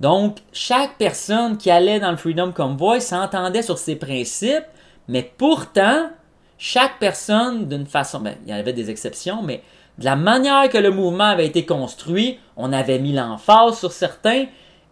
Donc, 0.00 0.38
chaque 0.52 0.98
personne 0.98 1.56
qui 1.56 1.70
allait 1.70 2.00
dans 2.00 2.10
le 2.10 2.16
Freedom 2.16 2.52
Convoy 2.52 3.00
s'entendait 3.00 3.62
sur 3.62 3.78
ces 3.78 3.96
principes, 3.96 4.66
mais 5.08 5.32
pourtant, 5.36 6.10
chaque 6.58 6.98
personne, 6.98 7.68
d'une 7.68 7.86
façon, 7.86 8.20
ben, 8.20 8.34
il 8.44 8.50
y 8.50 8.52
avait 8.52 8.72
des 8.72 8.90
exceptions, 8.90 9.42
mais 9.42 9.62
de 9.98 10.04
la 10.04 10.16
manière 10.16 10.68
que 10.68 10.78
le 10.78 10.90
mouvement 10.90 11.24
avait 11.24 11.46
été 11.46 11.64
construit, 11.64 12.38
on 12.56 12.72
avait 12.72 12.98
mis 12.98 13.12
l'emphase 13.12 13.78
sur 13.78 13.92
certains, 13.92 14.46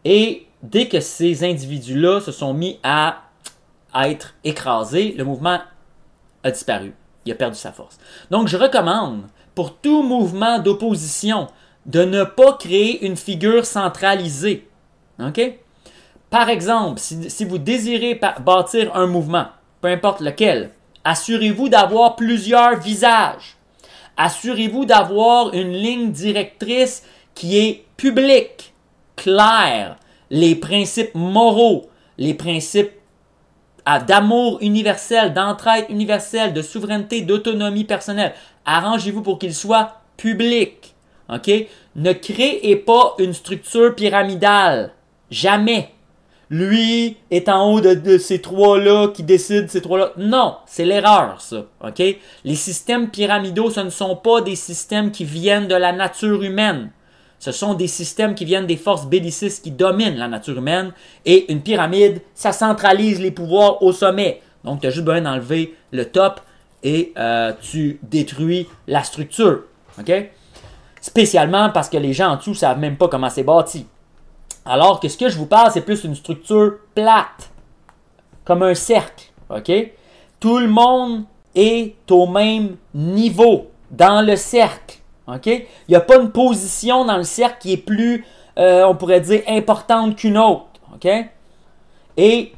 et 0.05 0.47
dès 0.63 0.89
que 0.89 1.01
ces 1.01 1.45
individus-là 1.45 2.21
se 2.21 2.33
sont 2.33 2.55
mis 2.55 2.79
à, 2.83 3.23
être 3.95 4.35
écrasés, 4.43 5.15
le 5.17 5.25
mouvement 5.25 5.61
a 6.43 6.51
disparu. 6.51 6.95
Il 7.25 7.33
a 7.33 7.35
perdu 7.35 7.57
sa 7.57 7.73
force. 7.73 7.99
Donc, 8.31 8.49
je 8.49 8.57
recommande 8.57 9.23
pour 9.55 9.77
tout 9.77 10.03
mouvement 10.03 10.59
d'opposition 10.59 11.49
de 11.87 12.05
ne 12.05 12.25
pas 12.25 12.55
créer 12.55 13.07
une 13.07 13.17
figure 13.17 13.67
centralisée. 13.67 14.69
Par 16.31 16.49
exemple, 16.49 17.01
si, 17.01 17.45
vous 17.45 17.59
désirez 17.59 18.21
bâtir 18.45 18.95
un 18.97 19.07
mouvement, 19.07 19.47
peu 19.81 19.89
importe 19.89 20.21
lequel, 20.21 20.71
Assurez-vous 21.05 21.69
d'avoir 21.69 22.17
plusieurs 22.17 22.81
visages. 22.81 23.57
Assurez-vous 24.17 24.87
d'avoir 24.87 25.53
une 25.53 25.73
ligne 25.73 26.13
directrice 26.13 27.03
qui 27.35 27.59
est 27.59 27.85
publique, 27.99 28.73
claire, 29.17 29.97
les 30.31 30.55
principes 30.55 31.15
moraux, 31.15 31.91
les 32.17 32.33
principes 32.33 32.93
d'amour 34.07 34.59
universel, 34.61 35.33
d'entraide 35.33 35.87
universelle, 35.89 36.53
de 36.53 36.63
souveraineté, 36.63 37.23
d'autonomie 37.23 37.85
personnelle. 37.85 38.33
Arrangez-vous 38.65 39.23
pour 39.23 39.39
qu'ils 39.39 39.55
soient 39.55 40.01
publics. 40.17 40.95
OK? 41.29 41.51
Ne 41.97 42.13
créez 42.13 42.77
pas 42.77 43.15
une 43.19 43.35
structure 43.35 43.95
pyramidale. 43.95 44.93
Jamais 45.31 45.95
lui 46.51 47.17
est 47.31 47.49
en 47.49 47.73
haut 47.73 47.81
de, 47.81 48.19
ces 48.19 48.41
trois-là 48.41 49.09
qui 49.09 49.23
décident 49.23 49.67
ces 49.69 49.81
trois-là. 49.81 50.13
Non, 50.17 50.57
c'est 50.67 50.85
l'erreur, 50.85 51.41
ça. 51.41 51.67
Les 52.45 52.55
systèmes 52.55 53.11
pyramidaux, 53.11 53.71
ce 53.71 53.81
ne 53.81 53.91
sont 53.91 54.17
pas 54.17 54.41
des 54.41 54.57
systèmes 54.57 55.11
qui 55.11 55.25
viennent 55.25 55.69
de 55.69 55.75
la 55.75 55.93
nature 55.93 56.43
humaine. 56.43 56.91
Ce 57.39 57.53
sont 57.53 57.75
des 57.75 57.89
systèmes 57.89 58.35
qui 58.35 58.45
viennent 58.45 58.67
des 58.67 58.77
forces 58.77 59.07
bellicistes 59.07 59.63
qui 59.63 59.71
dominent 59.71 60.17
la 60.17 60.29
nature 60.29 60.57
humaine. 60.59 60.93
Et 61.25 61.53
une 61.53 61.61
pyramide, 61.61 62.23
ça 62.35 62.53
centralise 62.53 63.21
les 63.21 63.31
pouvoirs 63.31 63.83
au 63.83 63.93
sommet. 63.93 64.41
Donc, 64.65 64.81
tu 64.81 64.87
as 64.87 64.91
juste 64.91 65.05
besoin 65.05 65.21
d'enlever 65.21 65.75
le 65.93 66.07
top 66.07 66.41
et 66.83 67.13
euh, 67.19 67.53
tu 67.61 67.99
détruis 68.03 68.69
la 68.87 69.03
structure. 69.03 69.63
OK? 69.99 70.13
Spécialement 71.01 71.71
parce 71.71 71.89
que 71.89 71.99
les 71.99 72.13
gens 72.13 72.31
en 72.31 72.37
dessous 72.37 72.51
ne 72.51 72.57
savent 72.57 72.79
même 72.79 72.97
pas 72.97 73.09
comment 73.09 73.29
c'est 73.29 73.43
bâti. 73.43 73.87
Alors 74.65 75.01
que 75.01 75.09
ce 75.09 75.19
que 75.19 75.29
je 75.29 75.37
vous 75.37 75.47
parle, 75.47 75.71
c'est 75.71 75.83
plus 75.83 76.05
une 76.05 76.15
structure 76.15 76.79
plate, 76.95 77.51
comme 78.45 78.63
un 78.63 78.75
cercle. 78.75 79.27
OK? 79.51 79.71
Tout 80.41 80.59
le 80.59 80.69
monde 80.69 81.25
est 81.55 81.95
au 82.11 82.27
même 82.27 82.77
niveau 82.95 83.71
dans 83.91 84.23
le 84.23 84.37
cercle. 84.37 84.99
OK? 85.27 85.47
Il 85.47 85.67
n'y 85.89 85.97
a 85.97 86.01
pas 86.01 86.17
une 86.17 86.31
position 86.31 87.05
dans 87.05 87.17
le 87.17 87.25
cercle 87.25 87.59
qui 87.61 87.73
est 87.73 87.79
plus, 87.79 88.25
euh, 88.59 88.85
on 88.85 88.95
pourrait 88.95 89.21
dire, 89.21 89.43
importante 89.49 90.17
qu'une 90.17 90.39
autre. 90.39 90.67
Et 92.17 92.53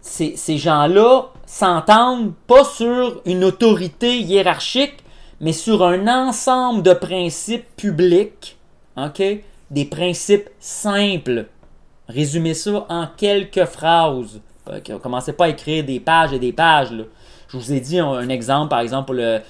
ces, 0.00 0.36
ces 0.36 0.56
gens-là 0.56 1.24
s'entendent 1.44 2.32
pas 2.46 2.64
sur 2.64 3.20
une 3.24 3.44
autorité 3.44 4.18
hiérarchique, 4.18 5.02
mais 5.40 5.52
sur 5.52 5.84
un 5.84 6.06
ensemble 6.06 6.82
de 6.82 6.92
principes 6.92 7.76
publics. 7.76 8.56
Des 9.70 9.84
principes 9.84 10.48
simples. 10.58 11.46
Résumez 12.08 12.54
ça 12.54 12.86
en 12.88 13.06
quelques 13.16 13.64
phrases. 13.64 14.40
Commencez 15.02 15.32
pas 15.32 15.46
à 15.46 15.48
écrire 15.48 15.84
des 15.84 16.00
pages 16.00 16.32
et 16.32 16.38
des 16.38 16.52
pages. 16.52 16.92
Je 17.48 17.56
vous 17.56 17.72
ai 17.72 17.80
dit 17.80 17.98
un, 17.98 18.28
exemple, 18.28 18.68
par 18.68 18.80
exemple, 18.80 19.14
le, 19.14 19.40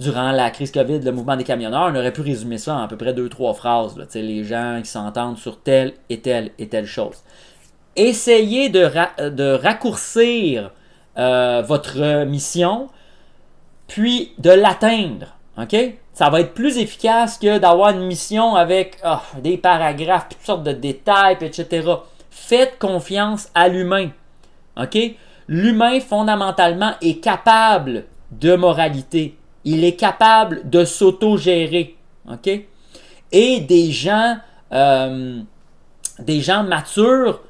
durant 0.00 0.32
la 0.32 0.50
crise 0.50 0.72
COVID, 0.72 1.00
le 1.00 1.12
mouvement 1.12 1.36
des 1.36 1.44
camionneurs, 1.44 1.90
on 1.92 1.96
aurait 1.96 2.12
pu 2.12 2.22
résumer 2.22 2.58
ça 2.58 2.76
en 2.76 2.82
à 2.82 2.88
peu 2.88 2.96
près 2.96 3.12
deux, 3.12 3.28
trois 3.28 3.54
phrases. 3.54 3.96
Les 4.14 4.44
gens 4.44 4.80
qui 4.82 4.90
s'entendent 4.90 5.38
sur 5.38 5.60
telle 5.60 5.94
et 6.10 6.20
telle 6.20 6.50
et 6.58 6.68
telle 6.68 6.86
chose. 6.86 7.16
essayez 7.94 8.68
de, 8.68 8.88
de 9.28 9.52
raccourcir 9.52 10.70
euh, 11.18 11.62
votre 11.62 12.24
mission, 12.24 12.88
puis 13.86 14.32
de 14.38 14.50
l'atteindre. 14.50 15.36
OK? 15.58 15.76
Ça 16.14 16.30
va 16.30 16.40
être 16.40 16.54
plus 16.54 16.78
efficace 16.78 17.38
que 17.38 17.58
d'avoir 17.58 17.90
une 17.90 18.06
mission 18.06 18.54
avec 18.54 18.98
ah, 19.02 19.22
des 19.42 19.56
paragraphes, 19.56 20.28
toutes 20.30 20.46
sortes 20.46 20.62
de 20.62 20.72
détails, 20.72 21.36
etc. 21.40 21.86
Faites 22.30 22.78
confiance 22.78 23.50
à 23.54 23.68
l'humain. 23.68 24.10
OK? 24.76 24.98
L'humain, 25.48 26.00
fondamentalement, 26.00 26.92
est 27.02 27.22
capable 27.22 28.04
de 28.30 28.54
moralité. 28.56 29.36
Il 29.64 29.84
est 29.84 29.96
capable 29.96 30.68
de 30.68 30.84
s'auto-gérer. 30.84 31.96
Et 33.32 33.60
des 33.60 33.90
gens, 33.90 34.36
euh, 34.72 35.40
des 36.18 36.40
gens 36.40 36.64
matures 36.64 37.40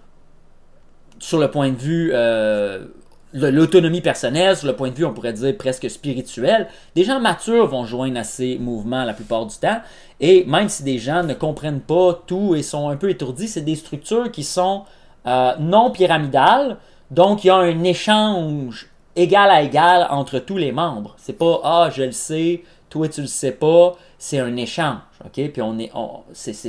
sur 1.18 1.38
le 1.38 1.50
point 1.50 1.70
de 1.70 1.76
vue 1.76 2.10
euh, 2.12 2.86
de 3.34 3.46
l'autonomie 3.46 4.00
personnelle, 4.00 4.56
sur 4.56 4.66
le 4.66 4.76
point 4.76 4.90
de 4.90 4.94
vue, 4.94 5.04
on 5.04 5.14
pourrait 5.14 5.32
dire 5.32 5.56
presque 5.56 5.88
spirituel, 5.88 6.68
des 6.94 7.04
gens 7.04 7.20
matures 7.20 7.66
vont 7.66 7.84
joindre 7.84 8.18
à 8.18 8.24
ces 8.24 8.58
mouvements 8.58 9.04
la 9.04 9.14
plupart 9.14 9.46
du 9.46 9.56
temps. 9.56 9.80
Et 10.20 10.44
même 10.44 10.68
si 10.68 10.82
des 10.82 10.98
gens 10.98 11.22
ne 11.22 11.34
comprennent 11.34 11.80
pas 11.80 12.22
tout 12.26 12.54
et 12.54 12.62
sont 12.62 12.88
un 12.88 12.96
peu 12.96 13.10
étourdis, 13.10 13.48
c'est 13.48 13.62
des 13.62 13.76
structures 13.76 14.30
qui 14.30 14.44
sont 14.44 14.84
euh, 15.26 15.52
non 15.58 15.90
pyramidales. 15.90 16.76
Donc, 17.10 17.44
il 17.44 17.48
y 17.48 17.50
a 17.50 17.56
un 17.56 17.84
échange 17.84 18.88
égal 19.16 19.50
à 19.50 19.62
égal 19.62 20.06
entre 20.10 20.38
tous 20.38 20.56
les 20.56 20.72
membres. 20.72 21.14
C'est 21.18 21.38
pas 21.38 21.60
Ah, 21.64 21.90
je 21.94 22.02
le 22.02 22.12
sais, 22.12 22.62
toi 22.90 23.08
tu 23.08 23.22
le 23.22 23.26
sais 23.26 23.52
pas. 23.52 23.94
C'est 24.18 24.38
un 24.38 24.56
échange. 24.56 24.98
OK? 25.24 25.50
Puis 25.50 25.62
on 25.62 25.78
est. 25.78 25.90
c'est, 26.32 26.62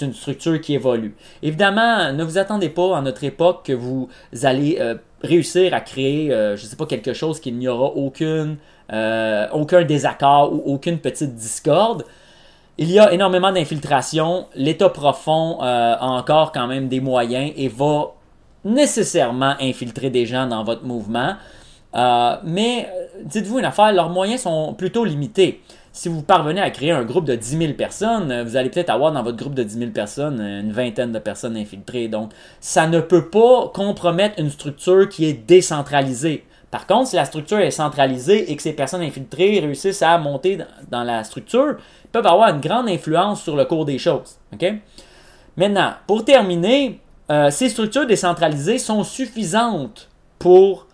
une 0.00 0.12
structure 0.12 0.60
qui 0.60 0.74
évolue. 0.74 1.14
Évidemment, 1.42 2.12
ne 2.12 2.24
vous 2.24 2.38
attendez 2.38 2.68
pas 2.68 2.96
à 2.96 3.00
notre 3.00 3.24
époque 3.24 3.64
que 3.64 3.72
vous 3.72 4.08
allez 4.42 4.78
euh, 4.80 4.96
réussir 5.22 5.74
à 5.74 5.80
créer, 5.80 6.32
euh, 6.32 6.56
je 6.56 6.66
sais 6.66 6.76
pas, 6.76 6.86
quelque 6.86 7.12
chose 7.12 7.40
qu'il 7.40 7.56
n'y 7.56 7.68
aura 7.68 7.86
aucune, 7.94 8.56
euh, 8.92 9.46
aucun 9.52 9.84
désaccord 9.84 10.52
ou 10.52 10.62
aucune 10.74 10.98
petite 10.98 11.34
discorde. 11.34 12.04
Il 12.78 12.90
y 12.90 12.98
a 12.98 13.12
énormément 13.12 13.52
d'infiltration. 13.52 14.46
L'État 14.54 14.90
profond 14.90 15.58
a 15.62 15.98
encore 16.04 16.52
quand 16.52 16.66
même 16.66 16.88
des 16.88 17.00
moyens 17.00 17.52
et 17.56 17.68
va 17.68 18.12
nécessairement 18.66 19.54
infiltrer 19.60 20.10
des 20.10 20.26
gens 20.26 20.46
dans 20.46 20.62
votre 20.62 20.84
mouvement. 20.84 21.36
Mais 22.44 22.88
dites-vous 23.24 23.58
une 23.58 23.64
affaire, 23.64 23.92
leurs 23.92 24.10
moyens 24.10 24.42
sont 24.42 24.74
plutôt 24.74 25.04
limités 25.04 25.62
si 25.96 26.10
vous 26.10 26.20
parvenez 26.20 26.60
à 26.60 26.68
créer 26.70 26.90
un 26.90 27.04
groupe 27.04 27.24
de 27.24 27.34
10 27.34 27.56
000 27.56 27.72
personnes, 27.72 28.30
euh, 28.30 28.44
vous 28.44 28.56
allez 28.56 28.68
peut-être 28.68 28.90
avoir 28.90 29.12
dans 29.12 29.22
votre 29.22 29.38
groupe 29.38 29.54
de 29.54 29.62
10 29.62 29.78
000 29.78 29.90
personnes 29.92 30.40
euh, 30.40 30.60
une 30.60 30.70
vingtaine 30.70 31.10
de 31.10 31.18
personnes 31.18 31.56
infiltrées. 31.56 32.08
Donc, 32.08 32.32
ça 32.60 32.86
ne 32.86 33.00
peut 33.00 33.30
pas 33.30 33.68
compromettre 33.72 34.38
une 34.38 34.50
structure 34.50 35.08
qui 35.08 35.24
est 35.24 35.32
décentralisée. 35.32 36.44
Par 36.70 36.86
contre, 36.86 37.08
si 37.08 37.16
la 37.16 37.24
structure 37.24 37.60
est 37.60 37.70
centralisée 37.70 38.52
et 38.52 38.56
que 38.56 38.62
ces 38.62 38.74
personnes 38.74 39.00
infiltrées 39.00 39.58
réussissent 39.60 40.02
à 40.02 40.18
monter 40.18 40.58
dans 40.90 41.02
la 41.02 41.24
structure, 41.24 41.76
ils 42.04 42.10
peuvent 42.10 42.26
avoir 42.26 42.50
une 42.50 42.60
grande 42.60 42.90
influence 42.90 43.42
sur 43.42 43.56
le 43.56 43.64
cours 43.64 43.86
des 43.86 43.98
choses. 43.98 44.36
Maintenant, 45.56 45.92
pour 46.06 46.26
terminer, 46.26 47.00
euh, 47.30 47.50
ces 47.50 47.70
structures 47.70 48.06
décentralisées 48.06 48.78
sont 48.78 49.02
suffisantes 49.02 50.10
pour 50.38 50.86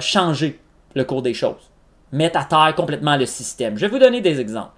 changer 0.00 0.60
le 0.94 1.04
cours 1.04 1.22
des 1.22 1.34
choses 1.34 1.68
mettre 2.12 2.38
à 2.38 2.44
terre 2.44 2.74
complètement 2.74 3.16
le 3.16 3.26
système. 3.26 3.76
Je 3.76 3.82
vais 3.82 3.88
vous 3.88 3.98
donner 3.98 4.20
des 4.20 4.40
exemples. 4.40 4.72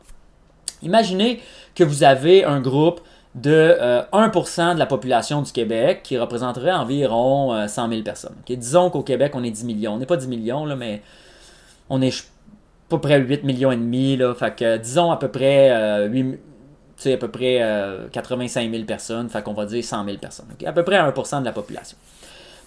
Imaginez 0.82 1.40
que 1.74 1.84
vous 1.84 2.02
avez 2.02 2.44
un 2.44 2.60
groupe 2.60 3.00
de 3.34 3.76
1% 4.12 4.60
euh, 4.60 4.74
de 4.74 4.78
la 4.78 4.86
population 4.86 5.42
du 5.42 5.52
Québec 5.52 6.00
qui 6.02 6.18
représenterait 6.18 6.72
environ 6.72 7.68
100 7.68 7.86
euh, 7.86 7.90
000 7.90 8.02
personnes. 8.02 8.34
Disons 8.48 8.90
qu'au 8.90 9.02
Québec, 9.02 9.32
on 9.34 9.44
est 9.44 9.50
10 9.50 9.64
millions. 9.64 9.94
On 9.94 9.98
n'est 9.98 10.06
pas 10.06 10.16
10 10.16 10.26
millions, 10.26 10.64
là, 10.64 10.74
mais 10.74 11.02
on 11.88 12.02
est 12.02 12.18
à 12.18 12.22
peu 12.88 12.98
près 12.98 13.20
8 13.20 13.44
millions 13.44 13.70
et 13.70 13.76
demi. 13.76 14.16
Là, 14.16 14.34
fait 14.34 14.56
que, 14.56 14.76
disons 14.78 15.12
à 15.12 15.16
peu 15.16 15.28
près, 15.28 15.70
euh, 15.70 16.08
8, 16.08 16.40
à 17.06 17.16
peu 17.18 17.28
près 17.28 17.62
85 18.10 18.66
euh, 18.66 18.72
000 18.72 18.84
personnes. 18.84 19.28
Fait 19.28 19.42
qu'on 19.42 19.54
va 19.54 19.66
dire 19.66 19.84
100 19.84 20.04
000 20.06 20.16
personnes. 20.16 20.46
À 20.66 20.72
peu 20.72 20.82
près 20.82 20.96
1% 20.96 21.40
de 21.40 21.44
la 21.44 21.52
population. 21.52 21.96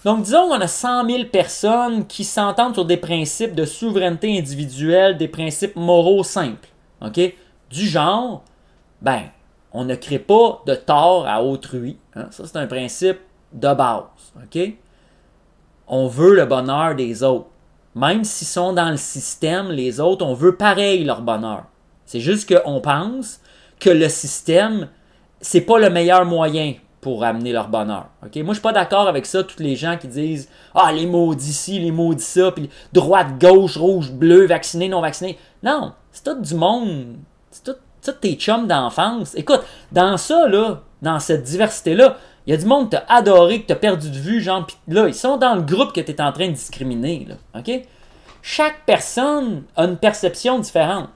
Donc, 0.04 0.22
disons 0.22 0.48
qu'on 0.48 0.60
a 0.60 0.68
100 0.68 1.08
000 1.08 1.24
personnes 1.24 2.06
qui 2.06 2.24
s'entendent 2.24 2.74
sur 2.74 2.84
des 2.84 2.98
principes 2.98 3.54
de 3.54 3.64
souveraineté 3.64 4.38
individuelle, 4.38 5.16
des 5.16 5.28
principes 5.28 5.76
moraux 5.76 6.22
simples. 6.22 6.68
OK? 7.00 7.20
Du 7.70 7.86
genre, 7.86 8.44
ben, 9.00 9.22
on 9.72 9.84
ne 9.84 9.94
crée 9.94 10.18
pas 10.18 10.62
de 10.66 10.74
tort 10.74 11.26
à 11.26 11.42
autrui. 11.42 11.96
Hein? 12.14 12.28
Ça, 12.30 12.44
c'est 12.46 12.58
un 12.58 12.66
principe 12.66 13.18
de 13.52 13.72
base. 13.72 14.02
OK? 14.42 14.74
On 15.88 16.06
veut 16.06 16.34
le 16.34 16.44
bonheur 16.44 16.94
des 16.94 17.22
autres. 17.22 17.46
Même 17.94 18.24
s'ils 18.24 18.46
sont 18.46 18.72
dans 18.72 18.90
le 18.90 18.96
système, 18.96 19.70
les 19.70 20.00
autres, 20.00 20.24
on 20.24 20.34
veut 20.34 20.56
pareil 20.56 21.04
leur 21.04 21.22
bonheur. 21.22 21.64
C'est 22.04 22.20
juste 22.20 22.52
qu'on 22.52 22.80
pense 22.80 23.40
que 23.80 23.90
le 23.90 24.08
système, 24.08 24.88
c'est 25.40 25.62
pas 25.62 25.78
le 25.78 25.88
meilleur 25.88 26.26
moyen 26.26 26.74
pour 27.04 27.22
amener 27.22 27.52
leur 27.52 27.68
bonheur. 27.68 28.06
Moi, 28.22 28.30
je 28.34 28.52
suis 28.54 28.62
pas 28.62 28.72
d'accord 28.72 29.08
avec 29.08 29.26
ça, 29.26 29.44
tous 29.44 29.62
les 29.62 29.76
gens 29.76 29.98
qui 29.98 30.08
disent 30.08 30.48
Ah, 30.74 30.90
les 30.90 31.04
maudits 31.04 31.52
ci, 31.52 31.78
les 31.78 31.90
maudits 31.90 32.24
ça, 32.24 32.50
puis 32.50 32.70
droite, 32.94 33.38
gauche, 33.38 33.76
rouge, 33.76 34.10
bleu, 34.10 34.46
vacciné, 34.46 34.88
non 34.88 35.02
vacciné. 35.02 35.38
Non, 35.62 35.92
c'est 36.10 36.24
tout 36.24 36.40
du 36.40 36.54
monde. 36.54 37.16
C'est 37.50 37.62
tout, 37.64 38.12
tes 38.22 38.36
chums 38.36 38.66
d'enfance. 38.66 39.34
Écoute, 39.34 39.60
dans 39.92 40.16
ça, 40.16 40.48
là, 40.48 40.80
dans 41.02 41.20
cette 41.20 41.42
diversité-là, 41.42 42.16
il 42.46 42.52
y 42.52 42.54
a 42.54 42.56
du 42.56 42.64
monde 42.64 42.86
que 42.86 42.96
t'as 42.96 43.04
adoré, 43.14 43.60
que 43.60 43.66
t'as 43.66 43.74
perdu 43.74 44.08
de 44.08 44.16
vue, 44.16 44.40
genre, 44.40 44.66
là, 44.88 45.06
ils 45.06 45.14
sont 45.14 45.36
dans 45.36 45.56
le 45.56 45.62
groupe 45.62 45.92
que 45.92 46.00
tu 46.00 46.10
es 46.10 46.22
en 46.22 46.32
train 46.32 46.48
de 46.48 46.54
discriminer, 46.54 47.26
là. 47.28 47.60
OK? 47.60 47.82
Chaque 48.40 48.86
personne 48.86 49.64
a 49.76 49.84
une 49.84 49.98
perception 49.98 50.58
différente. 50.58 51.10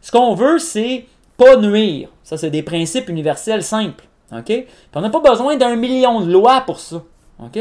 Ce 0.00 0.10
qu'on 0.10 0.34
veut, 0.34 0.58
c'est 0.58 1.06
pas 1.36 1.56
nuire. 1.56 2.08
Ça, 2.24 2.36
c'est 2.36 2.50
des 2.50 2.64
principes 2.64 3.08
universels 3.08 3.62
simples. 3.62 4.07
OK? 4.32 4.52
on 4.94 5.00
n'a 5.00 5.10
pas 5.10 5.20
besoin 5.20 5.56
d'un 5.56 5.76
million 5.76 6.20
de 6.20 6.30
lois 6.30 6.60
pour 6.62 6.80
ça. 6.80 7.02
OK? 7.42 7.58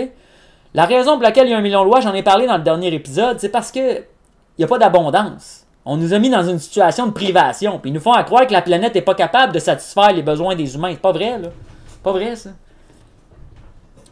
La 0.74 0.86
raison 0.86 1.14
pour 1.14 1.24
laquelle 1.24 1.48
il 1.48 1.52
y 1.52 1.54
a 1.54 1.58
un 1.58 1.62
million 1.62 1.82
de 1.82 1.90
lois, 1.90 2.02
j'en 2.02 2.14
ai 2.14 2.24
parlé 2.24 2.46
dans 2.46 2.58
le 2.58 2.64
dernier 2.64 2.94
épisode, 2.94 3.40
c'est 3.40 3.50
parce 3.50 3.72
que 3.72 4.00
il 4.00 4.62
n'y 4.62 4.66
a 4.66 4.68
pas 4.68 4.80
d'abondance. 4.80 5.66
On 5.86 5.98
nous 5.98 6.14
a 6.14 6.20
mis 6.20 6.30
dans 6.30 6.44
une 6.44 6.60
situation 6.60 7.08
de 7.08 7.12
privation. 7.12 7.80
Puis 7.80 7.92
ils 7.92 7.94
nous 7.94 8.00
font 8.00 8.12
croire 8.24 8.46
que 8.48 8.52
la 8.52 8.62
planète 8.62 8.96
n'est 8.96 9.02
pas 9.02 9.16
capable 9.16 9.54
de 9.54 9.60
satisfaire 9.60 10.12
les 10.12 10.24
besoins 10.24 10.56
des 10.56 10.76
humains. 10.76 10.92
C'est 10.92 11.02
pas 11.02 11.12
vrai, 11.12 11.38
là. 11.38 11.50
Pas 12.04 12.12
vrai, 12.12 12.36
ça. 12.36 12.50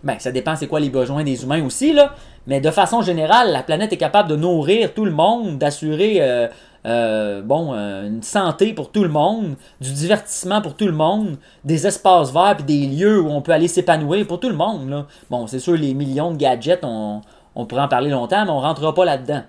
Ben, 0.03 0.17
ça 0.19 0.31
dépend 0.31 0.55
c'est 0.55 0.67
quoi 0.67 0.79
les 0.79 0.89
besoins 0.89 1.23
des 1.23 1.43
humains 1.43 1.65
aussi, 1.65 1.91
là. 1.91 2.13
Mais 2.47 2.61
de 2.61 2.69
façon 2.69 3.01
générale, 3.01 3.51
la 3.51 3.63
planète 3.63 3.91
est 3.91 3.97
capable 3.97 4.29
de 4.29 4.35
nourrir 4.35 4.93
tout 4.93 5.03
le 5.03 5.11
monde, 5.11 5.57
d'assurer 5.57 6.17
euh, 6.19 6.47
euh, 6.85 7.41
bon, 7.41 7.73
euh, 7.73 8.07
une 8.07 8.21
santé 8.21 8.73
pour 8.73 8.91
tout 8.91 9.01
le 9.01 9.09
monde, 9.09 9.55
du 9.81 9.91
divertissement 9.91 10.61
pour 10.61 10.75
tout 10.75 10.85
le 10.85 10.91
monde, 10.91 11.37
des 11.63 11.87
espaces 11.87 12.31
verts 12.31 12.57
et 12.59 12.63
des 12.63 12.85
lieux 12.85 13.19
où 13.21 13.29
on 13.29 13.41
peut 13.41 13.53
aller 13.53 13.67
s'épanouir 13.67 14.27
pour 14.27 14.39
tout 14.39 14.49
le 14.49 14.55
monde. 14.55 14.89
Là. 14.89 15.07
Bon, 15.31 15.47
c'est 15.47 15.59
sûr, 15.59 15.73
les 15.73 15.95
millions 15.95 16.31
de 16.31 16.37
gadgets, 16.37 16.83
on, 16.83 17.21
on 17.55 17.65
pourrait 17.65 17.81
en 17.81 17.87
parler 17.87 18.11
longtemps, 18.11 18.45
mais 18.45 18.51
on 18.51 18.59
ne 18.59 18.65
rentrera 18.65 18.93
pas 18.93 19.03
là-dedans. 19.05 19.41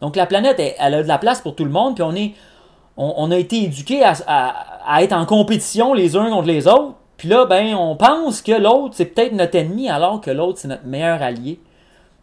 Donc 0.00 0.16
la 0.16 0.26
planète, 0.26 0.60
elle, 0.78 0.94
a 0.94 1.02
de 1.02 1.08
la 1.08 1.18
place 1.18 1.40
pour 1.40 1.54
tout 1.54 1.64
le 1.64 1.70
monde, 1.70 1.94
puis 1.94 2.02
on, 2.02 2.14
est, 2.14 2.34
on, 2.98 3.30
a 3.30 3.36
été 3.36 3.64
éduqués 3.64 4.04
à, 4.04 4.12
à, 4.86 5.02
être 5.02 5.14
en 5.14 5.24
compétition 5.24 5.94
les 5.94 6.16
uns 6.16 6.28
contre 6.28 6.48
les 6.48 6.66
autres. 6.66 6.94
Puis 7.16 7.28
là, 7.28 7.46
ben, 7.46 7.74
on 7.74 7.96
pense 7.96 8.42
que 8.42 8.52
l'autre, 8.52 8.94
c'est 8.94 9.06
peut-être 9.06 9.32
notre 9.32 9.56
ennemi, 9.56 9.88
alors 9.88 10.20
que 10.20 10.30
l'autre, 10.30 10.58
c'est 10.58 10.68
notre 10.68 10.86
meilleur 10.86 11.22
allié. 11.22 11.60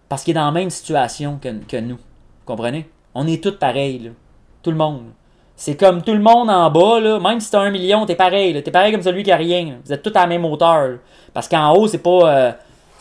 Parce 0.07 0.23
qu'il 0.23 0.31
est 0.31 0.39
dans 0.39 0.45
la 0.45 0.51
même 0.51 0.69
situation 0.69 1.39
que, 1.41 1.49
que 1.67 1.77
nous. 1.77 1.95
Vous 1.95 2.45
comprenez? 2.45 2.87
On 3.15 3.25
est 3.27 3.43
tous 3.43 3.57
pareils, 3.57 3.99
là. 3.99 4.11
Tout 4.65 4.71
le 4.71 4.77
monde. 4.77 5.03
C'est 5.55 5.75
comme 5.75 6.01
tout 6.01 6.13
le 6.13 6.19
monde 6.19 6.49
en 6.49 6.71
bas, 6.71 6.99
là. 6.99 7.19
Même 7.19 7.39
si 7.39 7.51
t'as 7.51 7.61
un 7.61 7.69
million, 7.69 8.07
t'es 8.07 8.15
pareil. 8.15 8.63
T'es 8.63 8.71
pareil 8.71 8.91
comme 8.91 9.03
celui 9.03 9.21
qui 9.21 9.31
a 9.31 9.35
rien. 9.35 9.77
Vous 9.85 9.93
êtes 9.93 10.01
tous 10.01 10.09
à 10.17 10.21
la 10.21 10.27
même 10.27 10.43
hauteur. 10.43 10.97
Parce 11.35 11.47
qu'en 11.47 11.71
haut, 11.75 11.87
c'est 11.87 11.99
pas, 11.99 12.35
euh, 12.35 12.51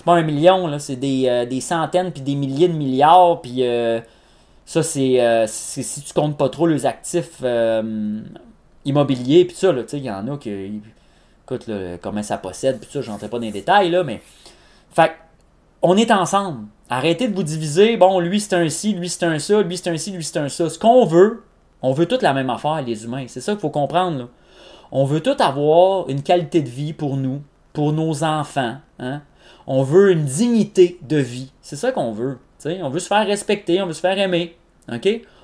pas 0.05 0.12
un 0.12 0.22
million, 0.22 0.66
là. 0.66 0.79
C'est 0.79 0.96
des, 0.96 1.24
euh, 1.27 1.46
des, 1.46 1.62
centaines 1.62 2.12
puis 2.12 2.20
des 2.20 2.35
milliers 2.35 2.68
de 2.68 2.74
milliards. 2.74 3.40
Puis 3.40 3.66
euh, 3.66 3.98
ça, 4.66 4.83
c'est 4.83 5.46
si 5.46 6.03
tu 6.03 6.12
comptes 6.12 6.37
pas 6.37 6.50
trop 6.50 6.66
les 6.66 6.85
actifs 6.85 7.42
immobiliers. 8.85 9.46
Puis 9.46 9.57
ça, 9.57 9.72
il 9.94 10.05
y 10.05 10.11
en 10.11 10.29
a 10.29 10.37
qui. 10.37 10.83
Écoute, 11.44 11.66
là, 11.66 11.96
comment 11.96 12.22
ça 12.22 12.37
possède. 12.37 12.79
Puis 12.79 12.90
ça, 12.92 13.00
j'entrais 13.00 13.29
pas 13.29 13.38
dans 13.38 13.46
les 13.46 13.53
détails, 13.53 13.88
là. 13.90 14.05
Mais. 14.05 14.20
Fait 14.92 15.12
on 15.81 15.96
est 15.96 16.11
ensemble. 16.11 16.66
Arrêtez 16.88 17.29
de 17.29 17.35
vous 17.35 17.42
diviser. 17.42 17.96
Bon, 17.96 18.18
lui 18.18 18.40
c'est 18.40 18.55
un 18.55 18.68
ci, 18.68 18.94
lui 18.94 19.09
c'est 19.09 19.24
un 19.24 19.38
ça, 19.38 19.62
lui 19.62 19.77
c'est 19.77 19.90
un 19.90 19.96
ci, 19.96 20.12
lui 20.12 20.24
c'est 20.24 20.38
un 20.38 20.48
ça. 20.48 20.70
Ce 20.70 20.79
qu'on 20.79 21.05
veut, 21.05 21.42
on 21.84 21.92
veut 21.92 22.06
toute 22.06 22.22
la 22.22 22.32
même 22.32 22.48
affaire, 22.48 22.82
les 22.82 23.04
humains. 23.04 23.26
C'est 23.28 23.42
ça 23.42 23.52
qu'il 23.52 23.60
faut 23.60 23.68
comprendre. 23.68 24.30
On 24.90 25.04
veut 25.04 25.20
tout 25.20 25.36
avoir 25.38 26.08
une 26.08 26.22
qualité 26.22 26.62
de 26.62 26.68
vie 26.70 26.94
pour 26.94 27.18
nous, 27.18 27.42
pour 27.74 27.92
nos 27.92 28.24
enfants. 28.24 28.76
Hein. 28.98 29.20
On 29.66 29.82
veut 29.82 30.10
une 30.10 30.24
dignité 30.24 30.98
de 31.02 31.18
vie. 31.18 31.52
C'est 31.60 31.76
ça 31.76 31.92
qu'on 31.92 32.12
veut. 32.12 32.38
On 32.64 32.88
veut 32.88 33.00
se 33.00 33.08
faire 33.08 33.26
respecter, 33.26 33.82
on 33.82 33.86
veut 33.86 33.92
se 33.92 34.00
faire 34.00 34.18
aimer. 34.18 34.56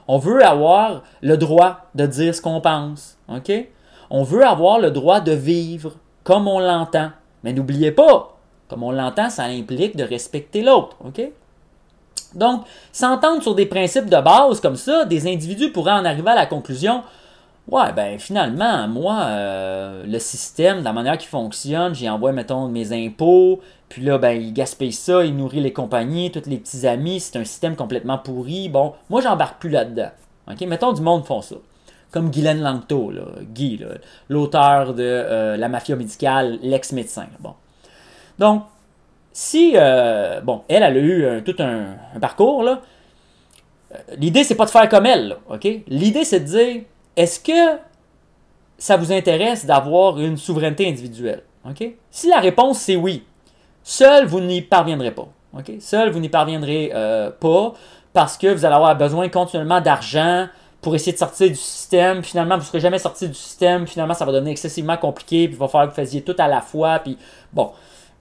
On 0.08 0.16
veut 0.16 0.42
avoir 0.42 1.02
le 1.20 1.36
droit 1.36 1.90
de 1.94 2.06
dire 2.06 2.34
ce 2.34 2.40
qu'on 2.40 2.62
pense. 2.62 3.18
On 4.08 4.22
veut 4.22 4.46
avoir 4.46 4.78
le 4.78 4.90
droit 4.90 5.20
de 5.20 5.32
vivre 5.32 5.92
comme 6.24 6.48
on 6.48 6.58
l'entend. 6.58 7.10
Mais 7.44 7.52
n'oubliez 7.52 7.92
pas, 7.92 8.38
Comme 8.68 8.82
on 8.82 8.92
l'entend, 8.92 9.28
ça 9.28 9.44
implique 9.44 9.94
de 9.94 10.04
respecter 10.04 10.62
l'autre. 10.62 10.96
Donc, 12.34 12.64
s'entendre 12.92 13.42
sur 13.42 13.54
des 13.54 13.66
principes 13.66 14.06
de 14.06 14.20
base 14.20 14.60
comme 14.60 14.76
ça, 14.76 15.04
des 15.04 15.26
individus 15.26 15.70
pourraient 15.70 15.92
en 15.92 16.04
arriver 16.04 16.30
à 16.30 16.34
la 16.34 16.46
conclusion 16.46 17.02
Ouais, 17.70 17.92
ben 17.92 18.18
finalement, 18.18 18.88
moi, 18.88 19.20
euh, 19.26 20.04
le 20.04 20.18
système, 20.18 20.82
la 20.82 20.92
manière 20.92 21.16
qu'il 21.18 21.28
fonctionne, 21.28 21.94
j'y 21.94 22.08
envoie, 22.08 22.32
mettons, 22.32 22.66
mes 22.66 22.92
impôts, 22.92 23.60
puis 23.88 24.02
là, 24.02 24.18
ben, 24.18 24.32
il 24.32 24.52
gaspille 24.52 24.92
ça, 24.92 25.24
il 25.24 25.36
nourrit 25.36 25.60
les 25.60 25.72
compagnies, 25.72 26.32
tous 26.32 26.48
les 26.48 26.56
petits 26.56 26.86
amis, 26.86 27.20
c'est 27.20 27.38
un 27.38 27.44
système 27.44 27.76
complètement 27.76 28.18
pourri. 28.18 28.68
Bon, 28.68 28.94
moi, 29.08 29.20
j'embarque 29.20 29.60
plus 29.60 29.70
là-dedans. 29.70 30.10
OK? 30.50 30.60
Mettons, 30.62 30.92
du 30.92 31.00
monde 31.00 31.24
font 31.24 31.42
ça. 31.42 31.56
Comme 32.10 32.30
Guylaine 32.30 32.60
Langto, 32.60 33.12
là, 33.12 33.22
Guy, 33.42 33.80
l'auteur 34.28 34.94
de 34.94 35.04
euh, 35.04 35.56
La 35.56 35.68
mafia 35.68 35.94
médicale, 35.94 36.58
l'ex-médecin. 36.62 37.26
Bon. 37.38 37.54
Donc, 38.40 38.64
si, 39.40 39.72
euh, 39.74 40.42
bon, 40.42 40.64
elle, 40.68 40.82
elle 40.82 40.96
a 40.98 41.00
eu 41.00 41.42
tout 41.42 41.56
un, 41.60 41.96
parcours, 42.20 42.62
là, 42.62 42.82
l'idée, 44.18 44.44
c'est 44.44 44.54
pas 44.54 44.66
de 44.66 44.70
faire 44.70 44.86
comme 44.90 45.06
elle, 45.06 45.38
OK? 45.48 45.66
L'idée, 45.88 46.24
c'est 46.24 46.40
de 46.40 46.44
dire 46.44 46.82
est-ce 47.16 47.40
que 47.40 47.78
ça 48.76 48.98
vous 48.98 49.12
intéresse 49.12 49.64
d'avoir 49.64 50.20
une 50.20 50.36
souveraineté 50.36 50.86
individuelle? 50.86 51.42
Si 52.10 52.28
la 52.28 52.40
réponse 52.40 52.80
c'est 52.80 52.96
oui, 52.96 53.24
seul 53.82 54.26
vous 54.26 54.40
n'y 54.40 54.60
parviendrez 54.60 55.10
pas. 55.10 55.28
Seul 55.80 56.10
vous 56.10 56.20
n'y 56.20 56.28
parviendrez 56.28 56.90
euh, 56.94 57.30
pas 57.30 57.72
parce 58.12 58.36
que 58.36 58.46
vous 58.46 58.66
allez 58.66 58.74
avoir 58.74 58.94
besoin 58.94 59.30
continuellement 59.30 59.80
d'argent 59.80 60.48
pour 60.82 60.94
essayer 60.94 61.12
de 61.12 61.18
sortir 61.18 61.48
du 61.48 61.56
système. 61.56 62.22
Finalement, 62.22 62.56
vous 62.56 62.62
ne 62.62 62.66
serez 62.66 62.80
jamais 62.80 62.98
sorti 62.98 63.26
du 63.26 63.34
système. 63.34 63.86
Finalement, 63.86 64.14
ça 64.14 64.24
va 64.24 64.32
devenir 64.32 64.52
excessivement 64.52 64.96
compliqué. 64.96 65.46
Puis 65.46 65.56
il 65.56 65.58
va 65.58 65.68
falloir 65.68 65.88
que 65.88 65.94
vous 65.94 66.02
fassiez 66.02 66.22
tout 66.22 66.36
à 66.38 66.48
la 66.48 66.60
fois. 66.60 67.00
Puis 67.00 67.18
bon, 67.52 67.70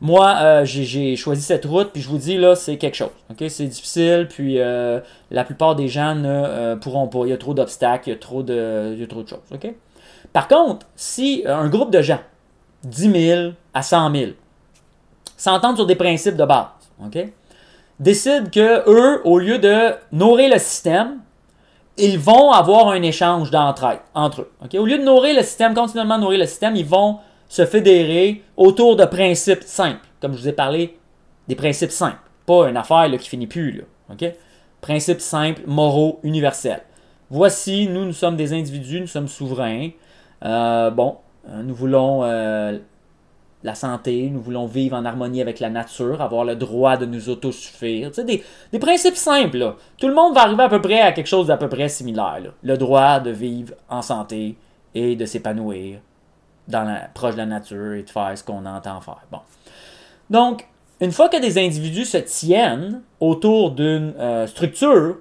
moi, 0.02 0.38
euh, 0.42 0.66
j'ai 0.66 1.16
choisi 1.18 1.42
cette 1.42 1.66
route, 1.66 1.90
puis 1.92 2.02
je 2.02 2.08
vous 2.08 2.18
dis, 2.18 2.38
là, 2.38 2.56
c'est 2.56 2.78
quelque 2.78 2.96
chose. 2.96 3.10
C'est 3.50 3.66
difficile, 3.66 4.28
puis 4.30 4.60
euh, 4.60 5.02
la 5.30 5.44
plupart 5.44 5.76
des 5.76 5.90
gens 5.90 6.16
ne 6.16 6.30
euh, 6.30 6.76
pourront 6.78 7.08
pas. 7.08 7.20
Il 7.26 7.30
y 7.30 7.34
a 7.34 7.38
trop 7.38 7.54
d'obstacles, 7.54 8.08
il 8.08 8.12
y 8.12 8.16
a 8.16 8.20
trop 8.20 8.42
de, 8.42 8.94
il 8.94 9.02
y 9.02 9.04
a 9.04 9.08
trop 9.08 9.24
de 9.24 9.28
choses. 9.28 9.40
Par 10.32 10.48
contre, 10.48 10.86
si 10.96 11.44
un 11.46 11.68
groupe 11.68 11.92
de 11.92 12.02
gens, 12.02 12.20
10 12.84 13.12
000 13.12 13.52
à 13.74 13.82
100 13.82 14.16
000, 14.16 14.32
s'entendent 15.36 15.76
sur 15.76 15.86
des 15.86 15.96
principes 15.96 16.38
de 16.38 16.46
base, 16.46 16.68
décident 18.00 18.50
que 18.50 18.90
eux, 18.90 19.22
au 19.26 19.38
lieu 19.38 19.60
de 19.60 19.96
nourrir 20.14 20.54
le 20.54 20.60
système, 20.60 21.20
ils 21.98 22.18
vont 22.18 22.52
avoir 22.52 22.88
un 22.88 23.02
échange 23.02 23.52
d'entraide 23.52 24.00
entre 24.14 24.42
eux. 24.42 24.52
Au 24.78 24.86
lieu 24.86 24.98
de 24.98 25.04
nourrir 25.04 25.36
le 25.36 25.42
système, 25.42 25.74
continuellement 25.74 26.18
nourrir 26.18 26.40
le 26.40 26.46
système, 26.46 26.78
ils 26.78 26.86
vont 26.86 27.20
se 27.50 27.66
fédérer 27.66 28.44
autour 28.56 28.96
de 28.96 29.04
principes 29.04 29.64
simples. 29.64 30.08
Comme 30.22 30.34
je 30.34 30.40
vous 30.40 30.48
ai 30.48 30.54
parlé, 30.54 30.98
des 31.50 31.56
principes 31.56 31.92
simples. 31.92 32.20
Pas 32.46 32.70
une 32.70 32.78
affaire 32.78 33.10
qui 33.20 33.28
finit 33.28 33.48
plus. 33.48 33.84
Là, 34.10 34.30
Principes 34.82 35.20
simples, 35.20 35.64
moraux, 35.68 36.20
universels. 36.24 36.84
Voici, 37.30 37.88
nous, 37.90 38.06
nous 38.06 38.14
sommes 38.14 38.38
des 38.38 38.54
individus, 38.54 39.02
nous 39.02 39.08
sommes 39.08 39.28
souverains. 39.28 39.90
Euh, 40.46 40.90
bon, 40.90 41.18
euh, 41.50 41.62
nous 41.64 41.76
voulons 41.76 42.24
euh, 42.24 42.78
la 43.64 43.76
santé, 43.76 44.30
nous 44.32 44.40
voulons 44.40 44.68
vivre 44.68 44.96
en 44.96 45.04
harmonie 45.04 45.42
avec 45.42 45.60
la 45.60 45.70
nature, 45.70 46.22
avoir 46.22 46.46
le 46.46 46.56
droit 46.56 46.96
de 46.96 47.06
nous 47.06 47.30
autosuffire. 47.30 48.12
Des 48.72 48.80
principes 48.80 49.18
simples. 49.18 49.76
Tout 49.98 50.08
le 50.08 50.14
monde 50.14 50.34
va 50.34 50.44
arriver 50.44 50.64
à 50.64 50.70
peu 50.70 50.82
près 50.82 51.02
à 51.02 51.12
quelque 51.12 51.28
chose 51.28 51.48
d'à 51.48 51.58
peu 51.58 51.68
près 51.68 51.90
similaire. 51.90 52.54
Le 52.64 52.78
droit 52.78 53.20
de 53.20 53.32
vivre 53.32 53.74
en 53.90 54.02
santé 54.02 54.56
et 54.96 55.16
de 55.16 55.26
s'épanouir 55.26 56.00
dans 56.70 56.84
la, 56.84 57.10
proche 57.14 57.34
de 57.34 57.40
la 57.40 57.46
nature 57.46 57.94
et 57.94 58.04
de 58.04 58.10
faire 58.10 58.32
ce 58.36 58.44
qu'on 58.44 58.66
entend 58.66 59.02
faire. 59.02 59.26
Bon. 59.32 59.40
Donc, 60.30 60.66
une 61.02 61.12
fois 61.12 61.30
que 61.30 61.42
des 61.42 61.58
individus 61.58 62.06
se 62.06 62.18
tiennent 62.18 63.02
autour 63.20 63.72
d'une 63.72 64.14
euh, 64.20 64.48
structure 64.48 65.18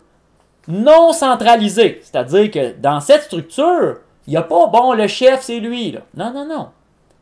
non 0.66 1.12
centralisée, 1.12 2.00
c'est-à-dire 2.02 2.50
que 2.50 2.78
dans 2.78 3.00
cette 3.00 3.22
structure, 3.22 3.98
il 4.26 4.30
n'y 4.32 4.36
a 4.36 4.42
pas, 4.42 4.66
bon, 4.66 4.92
le 4.92 5.06
chef, 5.06 5.40
c'est 5.42 5.60
lui. 5.60 5.92
Là. 5.92 6.00
Non, 6.14 6.32
non, 6.32 6.46
non. 6.46 6.68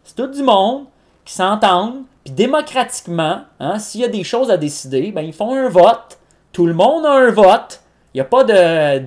C'est 0.03 0.17
tout 0.17 0.27
du 0.27 0.43
monde 0.43 0.87
qui 1.25 1.35
s'entendent, 1.35 2.03
puis 2.25 2.35
démocratiquement, 2.35 3.43
hein, 3.61 3.79
s'il 3.79 4.01
y 4.01 4.05
a 4.05 4.09
des 4.09 4.25
choses 4.25 4.51
à 4.51 4.57
décider, 4.57 5.13
ben, 5.13 5.23
ils 5.23 5.33
font 5.33 5.55
un 5.55 5.69
vote. 5.69 6.19
Tout 6.53 6.67
le 6.67 6.75
monde 6.75 7.07
a 7.07 7.13
un 7.13 7.31
vote. 7.31 7.83
Il 8.15 8.17
n'y 8.17 8.21
a 8.23 8.25
pas 8.25 8.43
de, 8.43 8.99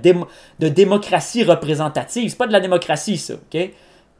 de 0.59 0.67
démocratie 0.69 1.43
représentative. 1.43 2.29
C'est 2.29 2.37
pas 2.37 2.47
de 2.47 2.53
la 2.53 2.59
démocratie, 2.59 3.17
ça. 3.17 3.33
OK? 3.33 3.71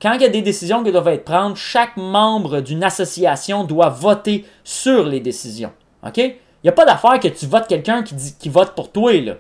Quand 0.01 0.13
il 0.13 0.21
y 0.21 0.25
a 0.25 0.29
des 0.29 0.41
décisions 0.41 0.83
qui 0.83 0.91
doivent 0.91 1.09
être 1.09 1.25
prises, 1.25 1.55
chaque 1.55 1.97
membre 1.97 2.62
d'une 2.62 2.83
association 2.83 3.65
doit 3.65 3.89
voter 3.89 4.45
sur 4.63 5.05
les 5.05 5.19
décisions. 5.19 5.71
OK? 6.05 6.17
Il 6.17 6.65
n'y 6.65 6.69
a 6.69 6.73
pas 6.73 6.85
d'affaire 6.85 7.19
que 7.19 7.27
tu 7.27 7.45
votes 7.45 7.67
quelqu'un 7.67 8.03
qui, 8.03 8.49
vote 8.49 8.75
pour 8.75 8.91
toi. 8.91 9.19
Là. 9.21 9.35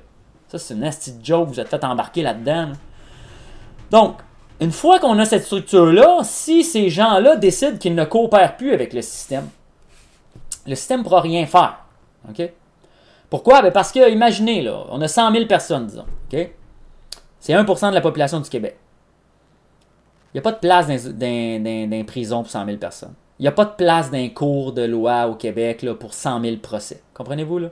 Ça, 0.47 0.57
c'est 0.57 0.73
une 0.73 0.81
nasty 0.81 1.13
joke, 1.23 1.49
vous 1.49 1.59
êtes 1.59 1.69
fait 1.69 1.83
embarquer 1.83 2.23
là-dedans. 2.23 2.73
Donc, 3.91 4.17
une 4.59 4.71
fois 4.71 4.99
qu'on 4.99 5.17
a 5.19 5.25
cette 5.25 5.45
structure-là, 5.45 6.19
si 6.23 6.63
ces 6.63 6.89
gens-là 6.89 7.37
décident 7.37 7.77
qu'ils 7.77 7.95
ne 7.95 8.03
coopèrent 8.03 8.57
plus 8.57 8.73
avec 8.73 8.93
le 8.93 9.01
système, 9.01 9.49
le 10.67 10.75
système 10.75 10.99
ne 10.99 11.03
pourra 11.03 11.21
rien 11.21 11.45
faire. 11.45 11.85
OK? 12.29 12.49
Pourquoi? 13.29 13.61
Ben 13.61 13.71
parce 13.71 13.91
que, 13.91 14.11
imaginez, 14.11 14.61
là, 14.61 14.85
on 14.89 15.01
a 15.01 15.07
100 15.07 15.31
000 15.31 15.45
personnes, 15.45 15.87
disons. 15.87 16.05
OK? 16.31 16.51
C'est 17.39 17.53
1% 17.53 17.89
de 17.89 17.95
la 17.95 18.01
population 18.01 18.39
du 18.39 18.49
Québec. 18.49 18.77
Il 20.33 20.37
n'y 20.37 20.39
a 20.39 20.43
pas 20.43 20.51
de 20.51 20.57
place 20.57 20.87
dans, 20.87 21.89
dans, 21.89 22.05
prison 22.05 22.43
pour 22.43 22.51
100 22.51 22.65
000 22.65 22.77
personnes. 22.77 23.13
Il 23.39 23.43
n'y 23.43 23.47
a 23.47 23.51
pas 23.51 23.65
de 23.65 23.75
place 23.75 24.11
d'un 24.11 24.27
cours 24.29 24.73
de 24.73 24.83
loi 24.83 25.27
au 25.27 25.35
Québec 25.35 25.81
là, 25.81 25.95
pour 25.95 26.13
100 26.13 26.41
000 26.41 26.57
procès. 26.57 27.01
Comprenez-vous? 27.13 27.59
là? 27.59 27.69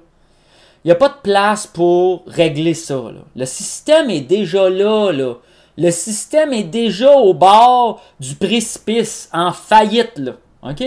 Il 0.84 0.88
n'y 0.88 0.92
a 0.92 0.96
pas 0.96 1.10
de 1.10 1.22
place 1.22 1.68
pour 1.68 2.24
régler 2.26 2.74
ça. 2.74 2.96
Là. 2.96 3.22
Le 3.36 3.46
système 3.46 4.10
est 4.10 4.22
déjà 4.22 4.70
là, 4.70 5.12
là. 5.12 5.36
Le 5.78 5.92
système 5.92 6.54
est 6.54 6.64
déjà 6.64 7.12
au 7.12 7.34
bord 7.34 8.02
du 8.20 8.36
précipice, 8.36 9.30
en 9.32 9.52
faillite. 9.52 10.18
Là. 10.18 10.34
OK? 10.64 10.84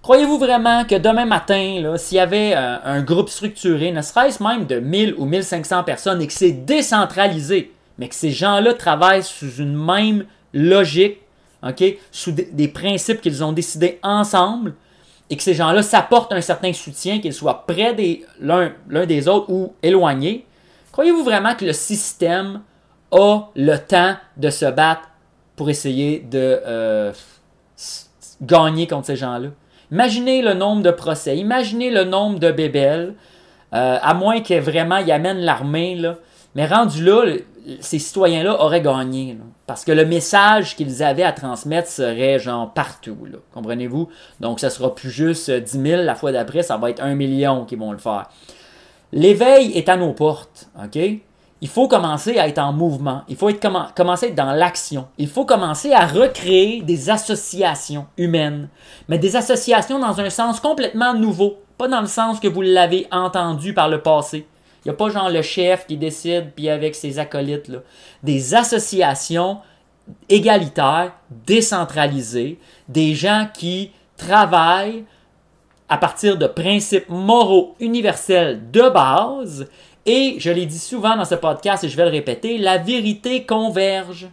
Croyez-vous 0.00 0.38
vraiment 0.38 0.84
que 0.84 0.94
demain 0.94 1.26
matin, 1.26 1.94
s'il 1.96 2.16
y 2.16 2.20
avait 2.20 2.54
euh, 2.56 2.76
un 2.84 3.02
groupe 3.02 3.28
structuré, 3.28 3.92
ne 3.92 4.02
serait-ce 4.02 4.42
même 4.42 4.66
de 4.66 4.80
1000 4.80 5.14
ou 5.16 5.26
1500 5.26 5.84
personnes 5.84 6.22
et 6.22 6.26
que 6.26 6.32
c'est 6.32 6.52
décentralisé, 6.52 7.72
mais 7.98 8.08
que 8.08 8.14
ces 8.14 8.30
gens-là 8.30 8.74
travaillent 8.74 9.22
sous 9.22 9.56
une 9.56 9.76
même 9.76 10.24
logique, 10.52 11.18
OK, 11.66 11.84
sous 12.10 12.32
des, 12.32 12.68
principes 12.68 13.20
qu'ils 13.20 13.44
ont 13.44 13.52
décidés 13.52 13.98
ensemble, 14.02 14.74
et 15.30 15.36
que 15.36 15.42
ces 15.42 15.54
gens-là 15.54 15.82
s'apportent 15.82 16.32
un 16.32 16.40
certain 16.40 16.72
soutien, 16.72 17.20
qu'ils 17.20 17.32
soient 17.32 17.64
près 17.66 17.94
des, 17.94 18.24
l'un, 18.40 18.72
des 19.06 19.28
autres 19.28 19.50
ou 19.50 19.72
éloignés, 19.82 20.44
croyez-vous 20.90 21.24
vraiment 21.24 21.54
que 21.54 21.64
le 21.64 21.72
système 21.72 22.62
a 23.12 23.42
le 23.54 23.76
temps 23.76 24.16
de 24.36 24.50
se 24.50 24.66
battre 24.66 25.08
pour 25.56 25.70
essayer 25.70 26.18
de 26.18 26.60
euh, 26.66 27.12
gagner 28.42 28.86
contre 28.86 29.06
ces 29.06 29.16
gens-là? 29.16 29.48
Imaginez 29.90 30.42
le 30.42 30.54
nombre 30.54 30.82
de 30.82 30.90
procès, 30.90 31.36
imaginez 31.36 31.90
le 31.90 32.04
nombre 32.04 32.38
de 32.38 32.50
bébelles, 32.50 33.14
euh, 33.72 33.98
à 34.02 34.14
moins 34.14 34.40
que 34.40 34.58
vraiment 34.58 34.98
y 34.98 35.12
amènent 35.12 35.40
l'armée, 35.40 35.94
là. 35.94 36.16
Mais 36.54 36.66
rendu 36.66 37.02
là, 37.04 37.24
ces 37.80 37.98
citoyens-là 37.98 38.60
auraient 38.60 38.80
gagné. 38.80 39.38
parce 39.66 39.84
que 39.84 39.92
le 39.92 40.04
message 40.04 40.76
qu'ils 40.76 41.02
avaient 41.02 41.22
à 41.22 41.32
transmettre 41.32 41.88
serait 41.88 42.38
genre 42.38 42.72
partout. 42.72 43.16
Comprenez-vous? 43.52 44.08
Donc, 44.40 44.60
ça 44.60 44.70
sera 44.70 44.94
plus 44.94 45.10
juste 45.10 45.50
10 45.50 45.70
000 45.70 46.02
la 46.02 46.14
fois 46.14 46.32
d'après, 46.32 46.62
ça 46.62 46.76
va 46.76 46.90
être 46.90 47.02
1 47.02 47.14
million 47.14 47.64
qui 47.64 47.76
vont 47.76 47.92
le 47.92 47.98
faire. 47.98 48.28
L'éveil 49.12 49.72
est 49.72 49.88
à 49.88 49.96
nos 49.96 50.12
portes. 50.12 50.68
OK? 50.82 50.98
Il 51.60 51.68
faut 51.68 51.86
commencer 51.86 52.38
à 52.38 52.48
être 52.48 52.58
en 52.58 52.72
mouvement. 52.72 53.22
Il 53.28 53.36
faut 53.36 53.48
commencer 53.94 54.26
à 54.26 54.28
être 54.30 54.34
dans 54.34 54.52
l'action. 54.52 55.06
Il 55.16 55.28
faut 55.28 55.44
commencer 55.44 55.92
à 55.92 56.06
recréer 56.06 56.82
des 56.82 57.08
associations 57.08 58.06
humaines. 58.16 58.68
Mais 59.08 59.18
des 59.18 59.36
associations 59.36 60.00
dans 60.00 60.20
un 60.20 60.28
sens 60.28 60.58
complètement 60.58 61.14
nouveau. 61.14 61.58
Pas 61.78 61.86
dans 61.86 62.00
le 62.00 62.08
sens 62.08 62.40
que 62.40 62.48
vous 62.48 62.62
l'avez 62.62 63.06
entendu 63.12 63.74
par 63.74 63.88
le 63.88 64.02
passé. 64.02 64.46
Il 64.84 64.88
n'y 64.88 64.94
a 64.94 64.96
pas 64.96 65.10
genre 65.10 65.30
le 65.30 65.42
chef 65.42 65.86
qui 65.86 65.96
décide, 65.96 66.52
puis 66.56 66.68
avec 66.68 66.94
ses 66.94 67.18
acolytes. 67.18 67.68
Là. 67.68 67.78
Des 68.22 68.54
associations 68.54 69.58
égalitaires, 70.28 71.12
décentralisées, 71.30 72.58
des 72.88 73.14
gens 73.14 73.46
qui 73.54 73.92
travaillent 74.16 75.04
à 75.88 75.98
partir 75.98 76.36
de 76.36 76.46
principes 76.46 77.08
moraux 77.08 77.76
universels 77.78 78.70
de 78.70 78.88
base. 78.88 79.68
Et 80.04 80.36
je 80.38 80.50
l'ai 80.50 80.66
dit 80.66 80.78
souvent 80.78 81.16
dans 81.16 81.24
ce 81.24 81.36
podcast 81.36 81.84
et 81.84 81.88
je 81.88 81.96
vais 81.96 82.04
le 82.04 82.10
répéter, 82.10 82.58
la 82.58 82.78
vérité 82.78 83.46
converge. 83.46 84.28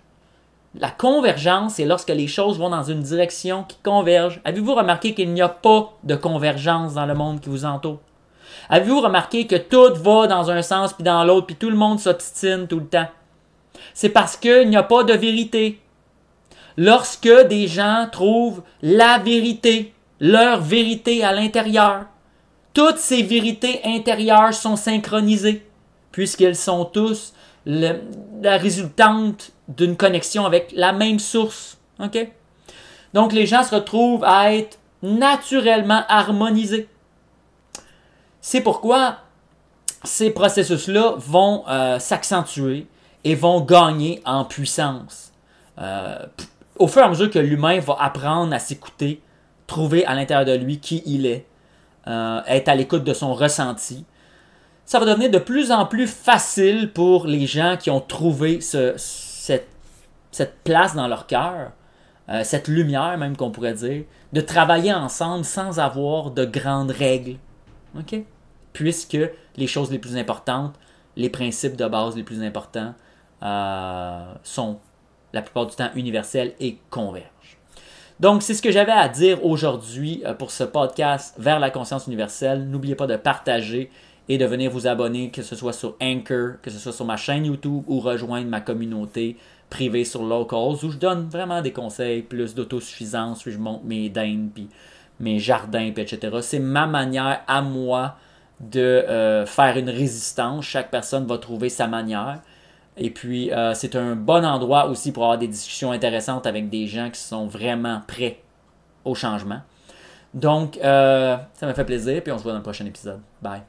La 0.76 0.90
convergence, 0.90 1.76
c'est 1.76 1.86
lorsque 1.86 2.10
les 2.10 2.28
choses 2.28 2.58
vont 2.58 2.70
dans 2.70 2.84
une 2.84 3.02
direction 3.02 3.64
qui 3.64 3.78
converge. 3.84 4.40
Avez-vous 4.46 4.74
remarqué 4.74 5.14
qu'il 5.14 5.32
n'y 5.34 5.42
a 5.42 5.50
pas 5.50 5.94
de 6.04 6.16
convergence 6.16 6.94
dans 6.94 7.06
le 7.06 7.14
monde 7.14 7.40
qui 7.42 7.50
vous 7.50 7.66
entoure? 7.66 8.00
Avez-vous 8.68 9.02
remarqué 9.02 9.48
que 9.48 9.56
tout 9.56 9.94
va 9.96 10.28
dans 10.28 10.52
un 10.52 10.62
sens 10.62 10.94
puis 10.94 11.04
dans 11.04 11.24
l'autre, 11.24 11.48
puis 11.48 11.56
tout 11.56 11.70
le 11.70 11.76
monde 11.76 12.00
s'obstine 12.00 12.68
tout 12.68 12.80
le 12.80 12.88
temps? 12.88 13.08
C'est 13.94 14.10
parce 14.10 14.36
qu'il 14.36 14.70
n'y 14.70 14.76
a 14.76 14.84
pas 14.84 15.04
de 15.04 15.14
vérité. 15.14 15.80
Lorsque 16.78 17.30
des 17.48 17.68
gens 17.68 18.08
trouvent 18.12 18.64
la 18.82 19.18
vérité, 19.20 19.94
leur 20.20 20.62
vérité 20.62 21.24
à 21.24 21.32
l'intérieur. 21.34 22.06
Toutes 22.74 22.98
ces 22.98 23.24
vérités 23.24 23.82
intérieures 23.84 24.54
sont 24.54 24.76
synchronisées, 24.76 25.66
puisqu'elles 26.12 26.56
sont 26.56 26.86
tous 26.86 27.34
la 27.66 28.58
résultante 28.58 29.52
d'une 29.68 29.98
connexion 29.98 30.46
avec 30.46 30.72
la 30.76 30.94
même 30.94 31.20
source. 31.20 31.78
Donc 33.14 33.34
les 33.34 33.46
gens 33.46 33.64
se 33.64 33.76
retrouvent 33.76 34.24
à 34.24 34.54
être 34.54 34.78
naturellement 35.02 36.04
harmonisés. 36.08 36.88
C'est 38.42 38.62
pourquoi 38.62 39.18
ces 40.04 40.32
processus-là 40.32 41.16
vont 41.18 41.64
euh, 41.68 42.00
s'accentuer 42.00 42.88
et 43.24 43.36
vont 43.36 43.62
gagner 43.62 44.22
en 44.26 44.46
puissance. 44.46 45.34
Euh, 45.78 46.26
au 46.78 46.88
fur 46.88 47.02
et 47.02 47.06
à 47.06 47.10
mesure 47.10 47.30
que 47.30 47.40
l'humain 47.40 47.80
va 47.80 47.98
apprendre 48.00 48.54
à 48.54 48.60
s'écouter, 48.60 49.22
trouver 49.68 50.06
à 50.06 50.16
l'intérieur 50.16 50.46
de 50.46 50.64
lui 50.64 50.80
qui 50.80 51.04
il 51.06 51.26
est, 51.26 51.46
euh, 52.08 52.42
être 52.48 52.70
à 52.70 52.76
l'écoute 52.76 53.04
de 53.04 53.14
son 53.14 53.34
ressenti, 53.34 54.06
ça 54.86 55.00
va 55.00 55.06
devenir 55.06 55.30
de 55.30 55.38
plus 55.38 55.72
en 55.72 55.86
plus 55.86 56.08
facile 56.08 56.92
pour 56.92 57.28
les 57.28 57.46
gens 57.46 57.76
qui 57.78 57.92
ont 57.92 58.00
trouvé 58.00 58.60
cette, 58.62 59.68
place 60.64 60.96
dans 60.96 61.08
leur 61.08 61.28
cœur, 61.28 61.72
cette 62.44 62.68
lumière 62.68 63.18
même 63.18 63.38
qu'on 63.38 63.52
pourrait 63.52 63.74
dire, 63.74 64.06
de 64.34 64.42
travailler 64.42 64.94
ensemble 64.94 65.46
sans 65.46 65.80
avoir 65.80 66.32
de 66.32 66.46
grandes 66.46 66.92
règles. 66.92 67.36
OK? 67.98 68.24
puisque 68.74 69.18
les 69.58 69.68
choses 69.68 69.92
les 69.92 70.00
plus 70.00 70.16
importantes, 70.16 70.76
les 71.16 71.30
principes 71.30 71.76
de 71.76 71.88
base 71.88 72.16
les 72.16 72.24
plus 72.24 72.42
importants 72.42 72.94
euh, 73.44 74.34
sont 74.44 74.80
la 75.34 75.42
plupart 75.42 75.68
du 75.68 75.76
temps 75.76 75.90
universels 75.96 76.54
et 76.60 76.78
convergent. 76.90 77.58
Donc, 78.20 78.44
c'est 78.44 78.54
ce 78.54 78.62
que 78.62 78.72
j'avais 78.72 78.92
à 78.92 79.08
dire 79.08 79.44
aujourd'hui 79.46 80.22
euh, 80.26 80.34
pour 80.34 80.52
ce 80.52 80.64
podcast 80.64 81.36
vers 81.38 81.60
la 81.60 81.70
conscience 81.72 82.08
universelle. 82.08 82.68
N'oubliez 82.70 82.96
pas 82.96 83.08
de 83.08 83.16
partager 83.16 83.92
et 84.28 84.38
de 84.38 84.46
venir 84.46 84.72
vous 84.72 84.88
abonner, 84.88 85.32
que 85.32 85.42
ce 85.42 85.56
soit 85.56 85.74
sur 85.74 85.96
Anchor, 86.02 86.62
que 86.62 86.70
ce 86.70 86.78
soit 86.78 86.92
sur 86.92 87.06
ma 87.06 87.18
chaîne 87.18 87.46
YouTube 87.46 87.84
ou 87.88 88.00
rejoindre 88.00 88.48
ma 88.48 88.62
communauté 88.62 89.38
privée 89.70 90.04
sur 90.04 90.24
Locals 90.24 90.84
où 90.84 90.92
je 90.92 90.98
donne 90.98 91.30
vraiment 91.30 91.62
des 91.62 91.72
conseils, 91.72 92.22
plus 92.22 92.56
d'autosuffisance, 92.56 93.46
où 93.46 93.52
je 93.52 93.58
monte 93.58 93.84
mes 93.84 94.10
dindes, 94.10 94.50
puis 94.54 94.68
mes 95.20 95.40
jardins, 95.40 95.92
etc. 95.96 96.38
C'est 96.42 96.60
ma 96.60 96.88
manière 96.88 97.42
à 97.48 97.62
moi 97.62 98.16
de 98.60 98.80
euh, 98.80 99.46
faire 99.46 99.78
une 99.78 99.90
résistance. 99.90 100.66
Chaque 100.66 100.92
personne 100.92 101.26
va 101.26 101.38
trouver 101.38 101.70
sa 101.70 101.88
manière. 101.88 102.42
Et 102.98 103.10
puis, 103.10 103.52
euh, 103.52 103.74
c'est 103.74 103.96
un 103.96 104.16
bon 104.16 104.46
endroit 104.46 104.88
aussi 104.88 105.12
pour 105.12 105.24
avoir 105.24 105.38
des 105.38 105.48
discussions 105.48 105.92
intéressantes 105.92 106.46
avec 106.46 106.70
des 106.70 106.88
gens 106.88 107.10
qui 107.10 107.20
sont 107.20 107.48
vraiment 107.48 108.02
prêts 108.08 108.42
au 109.06 109.16
changement. 109.16 109.62
Donc, 110.34 110.78
euh, 110.84 111.38
ça 111.54 111.66
m'a 111.66 111.74
fait 111.74 111.86
plaisir, 111.86 112.22
puis 112.22 112.32
on 112.32 112.38
se 112.38 112.44
voit 112.44 112.52
dans 112.52 112.60
le 112.60 112.64
prochain 112.64 112.86
épisode. 112.86 113.22
Bye. 113.42 113.62